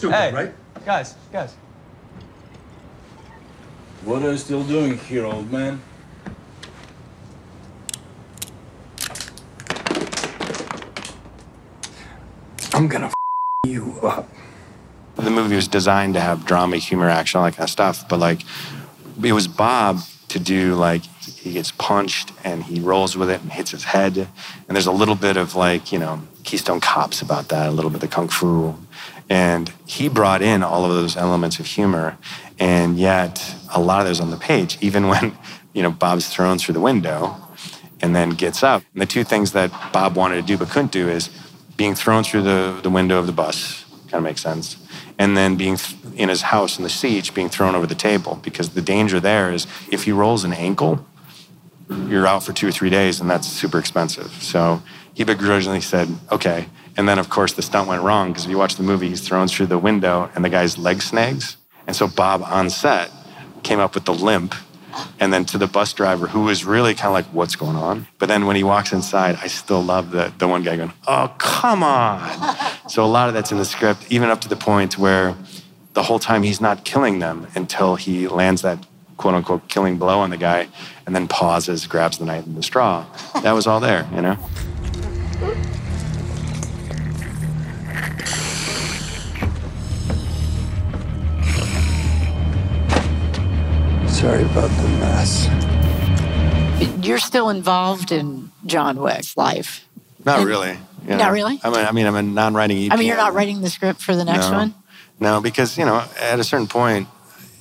Stupid. 0.00 0.16
Hey, 0.16 0.32
right? 0.32 0.54
Guys, 0.86 1.14
guys. 1.30 1.52
What 4.02 4.22
are 4.22 4.32
you 4.32 4.38
still 4.38 4.64
doing 4.64 4.96
here, 4.96 5.26
old 5.26 5.52
man? 5.52 5.78
I'm 12.72 12.88
gonna 12.88 13.06
f- 13.06 13.14
you 13.66 14.00
up. 14.02 14.26
The 15.16 15.30
movie 15.30 15.56
was 15.56 15.68
designed 15.68 16.14
to 16.14 16.20
have 16.20 16.46
drama, 16.46 16.78
humor, 16.78 17.10
action, 17.10 17.38
all 17.38 17.44
that 17.44 17.56
kind 17.56 17.64
of 17.64 17.70
stuff. 17.70 18.08
But 18.08 18.20
like, 18.20 18.40
it 19.22 19.34
was 19.34 19.46
Bob 19.48 20.00
to 20.28 20.38
do 20.38 20.76
like 20.76 21.02
he 21.02 21.52
gets 21.52 21.72
punched 21.72 22.32
and 22.42 22.64
he 22.64 22.80
rolls 22.80 23.18
with 23.18 23.28
it 23.28 23.42
and 23.42 23.52
hits 23.52 23.72
his 23.72 23.84
head. 23.84 24.16
And 24.16 24.76
there's 24.76 24.86
a 24.86 24.92
little 24.92 25.14
bit 25.14 25.36
of 25.36 25.54
like, 25.54 25.92
you 25.92 25.98
know, 25.98 26.22
Keystone 26.44 26.80
Cops 26.80 27.20
about 27.20 27.50
that, 27.50 27.68
a 27.68 27.70
little 27.70 27.90
bit 27.90 28.02
of 28.02 28.08
kung 28.08 28.28
fu. 28.28 28.74
And 29.30 29.72
he 29.86 30.08
brought 30.08 30.42
in 30.42 30.62
all 30.64 30.84
of 30.84 30.90
those 30.90 31.16
elements 31.16 31.60
of 31.60 31.66
humor. 31.66 32.18
And 32.58 32.98
yet, 32.98 33.54
a 33.72 33.80
lot 33.80 34.00
of 34.00 34.06
those 34.06 34.20
on 34.20 34.30
the 34.30 34.36
page, 34.36 34.76
even 34.80 35.06
when, 35.06 35.38
you 35.72 35.82
know, 35.82 35.92
Bob's 35.92 36.28
thrown 36.28 36.58
through 36.58 36.74
the 36.74 36.80
window 36.80 37.36
and 38.02 38.14
then 38.14 38.30
gets 38.30 38.62
up. 38.62 38.82
And 38.92 39.00
the 39.00 39.06
two 39.06 39.24
things 39.24 39.52
that 39.52 39.70
Bob 39.92 40.16
wanted 40.16 40.36
to 40.36 40.42
do 40.42 40.58
but 40.58 40.68
couldn't 40.68 40.90
do 40.92 41.08
is 41.08 41.30
being 41.76 41.94
thrown 41.94 42.24
through 42.24 42.42
the, 42.42 42.80
the 42.82 42.90
window 42.90 43.18
of 43.18 43.26
the 43.26 43.32
bus, 43.32 43.84
kind 44.08 44.14
of 44.14 44.22
makes 44.22 44.42
sense. 44.42 44.76
And 45.18 45.36
then 45.36 45.56
being 45.56 45.76
th- 45.76 45.96
in 46.16 46.28
his 46.28 46.42
house 46.42 46.76
in 46.76 46.82
the 46.82 46.90
siege, 46.90 47.32
being 47.32 47.48
thrown 47.48 47.74
over 47.74 47.86
the 47.86 47.94
table. 47.94 48.40
Because 48.42 48.70
the 48.70 48.82
danger 48.82 49.20
there 49.20 49.52
is 49.52 49.66
if 49.90 50.04
he 50.04 50.12
rolls 50.12 50.44
an 50.44 50.52
ankle, 50.52 51.06
you're 51.88 52.26
out 52.26 52.42
for 52.42 52.52
two 52.52 52.68
or 52.68 52.72
three 52.72 52.90
days, 52.90 53.20
and 53.20 53.30
that's 53.30 53.46
super 53.46 53.78
expensive. 53.78 54.30
So 54.42 54.82
he 55.14 55.24
begrudgingly 55.24 55.80
said, 55.80 56.08
okay. 56.30 56.66
And 57.00 57.08
then, 57.08 57.18
of 57.18 57.30
course, 57.30 57.54
the 57.54 57.62
stunt 57.62 57.88
went 57.88 58.02
wrong 58.02 58.28
because 58.28 58.44
if 58.44 58.50
you 58.50 58.58
watch 58.58 58.76
the 58.76 58.82
movie, 58.82 59.08
he's 59.08 59.26
thrown 59.26 59.48
through 59.48 59.68
the 59.68 59.78
window 59.78 60.30
and 60.34 60.44
the 60.44 60.50
guy's 60.50 60.76
leg 60.76 61.00
snags. 61.00 61.56
And 61.86 61.96
so 61.96 62.06
Bob 62.06 62.42
on 62.42 62.68
set 62.68 63.10
came 63.62 63.78
up 63.78 63.94
with 63.94 64.04
the 64.04 64.12
limp. 64.12 64.54
And 65.18 65.32
then 65.32 65.46
to 65.46 65.56
the 65.56 65.66
bus 65.66 65.94
driver, 65.94 66.26
who 66.26 66.42
was 66.42 66.62
really 66.62 66.92
kind 66.92 67.06
of 67.06 67.12
like, 67.14 67.24
what's 67.32 67.56
going 67.56 67.76
on? 67.76 68.06
But 68.18 68.26
then 68.26 68.44
when 68.44 68.54
he 68.54 68.62
walks 68.62 68.92
inside, 68.92 69.38
I 69.40 69.46
still 69.46 69.82
love 69.82 70.10
the, 70.10 70.30
the 70.36 70.46
one 70.46 70.62
guy 70.62 70.76
going, 70.76 70.92
oh, 71.08 71.34
come 71.38 71.82
on. 71.82 72.54
so 72.86 73.02
a 73.02 73.06
lot 73.06 73.28
of 73.28 73.34
that's 73.34 73.50
in 73.50 73.56
the 73.56 73.64
script, 73.64 74.04
even 74.10 74.28
up 74.28 74.42
to 74.42 74.48
the 74.50 74.56
point 74.56 74.98
where 74.98 75.34
the 75.94 76.02
whole 76.02 76.18
time 76.18 76.42
he's 76.42 76.60
not 76.60 76.84
killing 76.84 77.18
them 77.18 77.46
until 77.54 77.96
he 77.96 78.28
lands 78.28 78.60
that 78.60 78.86
quote 79.16 79.34
unquote 79.34 79.68
killing 79.68 79.96
blow 79.96 80.20
on 80.20 80.28
the 80.28 80.36
guy 80.36 80.68
and 81.06 81.16
then 81.16 81.26
pauses, 81.26 81.86
grabs 81.86 82.18
the 82.18 82.26
knife 82.26 82.44
and 82.44 82.58
the 82.58 82.62
straw. 82.62 83.06
That 83.42 83.52
was 83.52 83.66
all 83.66 83.80
there, 83.80 84.06
you 84.14 84.20
know? 84.20 84.36
Sorry 94.20 94.42
about 94.42 94.68
the 94.68 94.88
mess. 94.98 95.48
You're 97.02 97.16
still 97.16 97.48
involved 97.48 98.12
in 98.12 98.50
John 98.66 99.00
Wick's 99.00 99.34
life. 99.34 99.88
Not 100.26 100.44
really. 100.46 100.76
you 101.08 101.16
Not 101.16 101.32
really? 101.32 101.58
I 101.64 101.70
mean, 101.70 101.86
I 101.86 101.92
mean, 101.92 102.06
I'm 102.06 102.14
a 102.14 102.22
non-writing 102.22 102.84
EP. 102.84 102.92
I 102.92 102.96
mean, 102.96 103.06
you're 103.06 103.16
not 103.16 103.32
writing 103.32 103.62
the 103.62 103.70
script 103.70 104.02
for 104.02 104.14
the 104.14 104.26
next 104.26 104.50
no. 104.50 104.58
one? 104.58 104.74
No, 105.20 105.40
because 105.40 105.78
you 105.78 105.86
know, 105.86 106.04
at 106.20 106.38
a 106.38 106.44
certain 106.44 106.66
point, 106.66 107.08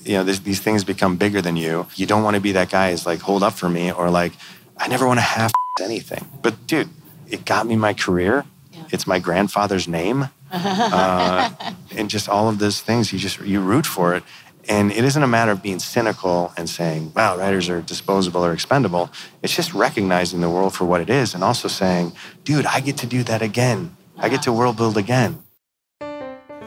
you 0.03 0.15
know, 0.15 0.25
these, 0.25 0.41
these 0.41 0.59
things 0.59 0.83
become 0.83 1.15
bigger 1.15 1.41
than 1.41 1.55
you. 1.55 1.87
You 1.95 2.05
don't 2.05 2.23
want 2.23 2.35
to 2.35 2.41
be 2.41 2.51
that 2.51 2.69
guy 2.69 2.91
who's 2.91 3.05
like, 3.05 3.19
hold 3.21 3.41
up 3.41 3.53
for 3.53 3.69
me, 3.69 3.93
or 3.93 4.09
like, 4.09 4.33
I 4.77 4.89
never 4.89 5.07
want 5.07 5.19
to 5.19 5.25
have 5.25 5.53
anything. 5.81 6.27
But 6.41 6.67
dude, 6.67 6.89
it 7.29 7.45
got 7.45 7.67
me 7.67 7.77
my 7.77 7.93
career. 7.93 8.43
It's 8.91 9.07
my 9.07 9.19
grandfather's 9.19 9.87
name, 9.87 10.27
uh, 10.51 11.51
and 11.95 12.09
just 12.09 12.27
all 12.27 12.49
of 12.49 12.59
those 12.59 12.81
things. 12.81 13.13
You 13.13 13.19
just 13.19 13.39
you 13.39 13.61
root 13.61 13.85
for 13.85 14.13
it, 14.15 14.23
and 14.69 14.91
it 14.91 15.03
isn't 15.03 15.23
a 15.23 15.27
matter 15.27 15.51
of 15.51 15.62
being 15.62 15.79
cynical 15.79 16.53
and 16.55 16.69
saying, 16.69 17.12
"Wow, 17.15 17.38
writers 17.38 17.67
are 17.67 17.82
disposable 17.82 18.45
or 18.45 18.53
expendable." 18.53 19.10
It's 19.43 19.55
just 19.55 19.73
recognizing 19.73 20.39
the 20.39 20.49
world 20.49 20.73
for 20.73 20.86
what 20.86 21.01
it 21.01 21.10
is, 21.10 21.34
and 21.34 21.43
also 21.43 21.67
saying, 21.67 22.13
"Dude, 22.45 22.65
I 22.65 22.79
get 22.79 22.97
to 22.97 23.08
do 23.08 23.23
that 23.23 23.41
again. 23.41 23.97
I 24.17 24.29
get 24.29 24.43
to 24.43 24.53
world 24.53 24.77
build 24.77 24.97
again." 24.97 25.39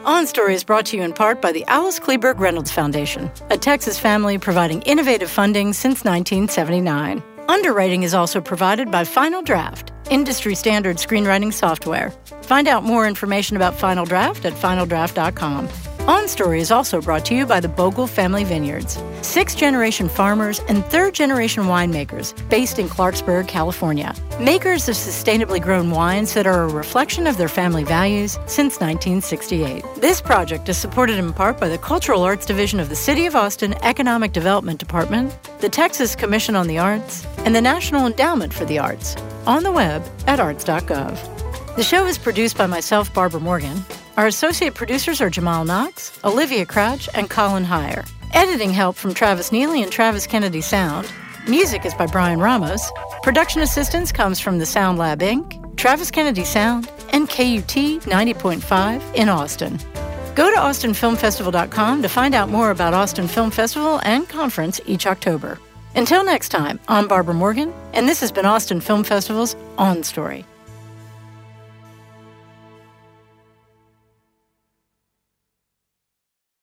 On 0.05 0.27
Story 0.27 0.53
is 0.53 0.65
brought 0.65 0.85
to 0.87 0.97
you 0.97 1.03
in 1.03 1.13
part 1.13 1.41
by 1.41 1.53
the 1.53 1.63
Alice 1.67 1.97
Kleberg 1.97 2.37
Reynolds 2.37 2.71
Foundation, 2.71 3.31
a 3.49 3.57
Texas 3.57 3.97
family 3.97 4.37
providing 4.37 4.81
innovative 4.81 5.31
funding 5.31 5.71
since 5.71 6.03
1979. 6.03 7.23
Underwriting 7.47 8.03
is 8.03 8.13
also 8.13 8.41
provided 8.41 8.91
by 8.91 9.05
Final 9.05 9.41
Draft, 9.41 9.93
industry 10.09 10.55
standard 10.55 10.97
screenwriting 10.97 11.53
software. 11.53 12.11
Find 12.41 12.67
out 12.67 12.83
more 12.83 13.07
information 13.07 13.55
about 13.55 13.79
Final 13.79 14.05
Draft 14.05 14.45
at 14.45 14.53
finaldraft.com. 14.53 15.69
On 16.05 16.27
Story 16.27 16.59
is 16.59 16.69
also 16.69 16.99
brought 16.99 17.23
to 17.27 17.33
you 17.33 17.45
by 17.45 17.61
the 17.61 17.69
Bogle 17.69 18.07
Family 18.07 18.43
Vineyards, 18.43 19.01
sixth 19.21 19.57
generation 19.57 20.09
farmers 20.09 20.59
and 20.67 20.83
third 20.87 21.13
generation 21.13 21.63
winemakers 21.63 22.33
based 22.49 22.77
in 22.77 22.89
Clarksburg, 22.89 23.47
California. 23.47 24.13
Makers 24.37 24.89
of 24.89 24.95
sustainably 24.95 25.61
grown 25.61 25.91
wines 25.91 26.33
that 26.33 26.45
are 26.45 26.63
a 26.63 26.67
reflection 26.67 27.25
of 27.25 27.37
their 27.37 27.47
family 27.47 27.85
values 27.85 28.33
since 28.47 28.81
1968. 28.81 29.85
This 29.95 30.19
project 30.19 30.67
is 30.67 30.77
supported 30.77 31.17
in 31.19 31.31
part 31.31 31.57
by 31.57 31.69
the 31.69 31.77
Cultural 31.77 32.23
Arts 32.23 32.45
Division 32.45 32.81
of 32.81 32.89
the 32.89 32.97
City 32.97 33.25
of 33.25 33.37
Austin 33.37 33.73
Economic 33.75 34.33
Development 34.33 34.77
Department, 34.77 35.33
the 35.61 35.69
Texas 35.69 36.17
Commission 36.17 36.57
on 36.57 36.67
the 36.67 36.79
Arts, 36.79 37.25
and 37.45 37.55
the 37.55 37.61
National 37.61 38.07
Endowment 38.07 38.53
for 38.53 38.65
the 38.65 38.77
Arts 38.77 39.15
on 39.47 39.63
the 39.63 39.71
web 39.71 40.03
at 40.27 40.41
arts.gov. 40.41 41.75
The 41.77 41.83
show 41.83 42.05
is 42.07 42.17
produced 42.17 42.57
by 42.57 42.67
myself, 42.67 43.13
Barbara 43.13 43.39
Morgan. 43.39 43.85
Our 44.15 44.27
associate 44.27 44.75
producers 44.75 45.21
are 45.21 45.29
Jamal 45.31 45.65
Knox, 45.65 46.19
Olivia 46.23 46.67
Crouch, 46.67 47.09
and 47.15 47.29
Colin 47.31 47.65
Heyer. 47.65 48.07
Editing 48.31 48.69
help 48.69 48.95
from 48.95 49.15
Travis 49.15 49.51
Neely 49.51 49.81
and 49.81 49.91
Travis 49.91 50.27
Kennedy 50.27 50.61
Sound. 50.61 51.11
Music 51.47 51.83
is 51.83 51.95
by 51.95 52.05
Brian 52.05 52.39
Ramos. 52.39 52.91
Production 53.23 53.63
assistance 53.63 54.11
comes 54.11 54.39
from 54.39 54.59
the 54.59 54.67
Sound 54.67 54.99
Lab 54.99 55.19
Inc., 55.21 55.75
Travis 55.77 56.11
Kennedy 56.11 56.43
Sound, 56.43 56.91
and 57.11 57.27
KUT 57.27 57.73
90.5 58.05 59.15
in 59.15 59.29
Austin. 59.29 59.79
Go 60.35 60.51
to 60.51 60.57
austinfilmfestival.com 60.57 62.01
to 62.03 62.07
find 62.07 62.35
out 62.35 62.49
more 62.49 62.69
about 62.69 62.93
Austin 62.93 63.27
Film 63.27 63.49
Festival 63.49 63.99
and 64.03 64.29
conference 64.29 64.79
each 64.85 65.07
October. 65.07 65.57
Until 65.95 66.23
next 66.23 66.49
time, 66.49 66.79
I'm 66.87 67.07
Barbara 67.07 67.33
Morgan, 67.33 67.73
and 67.93 68.07
this 68.07 68.19
has 68.19 68.31
been 68.31 68.45
Austin 68.45 68.79
Film 68.79 69.03
Festival's 69.03 69.55
On 69.79 70.03
Story. 70.03 70.45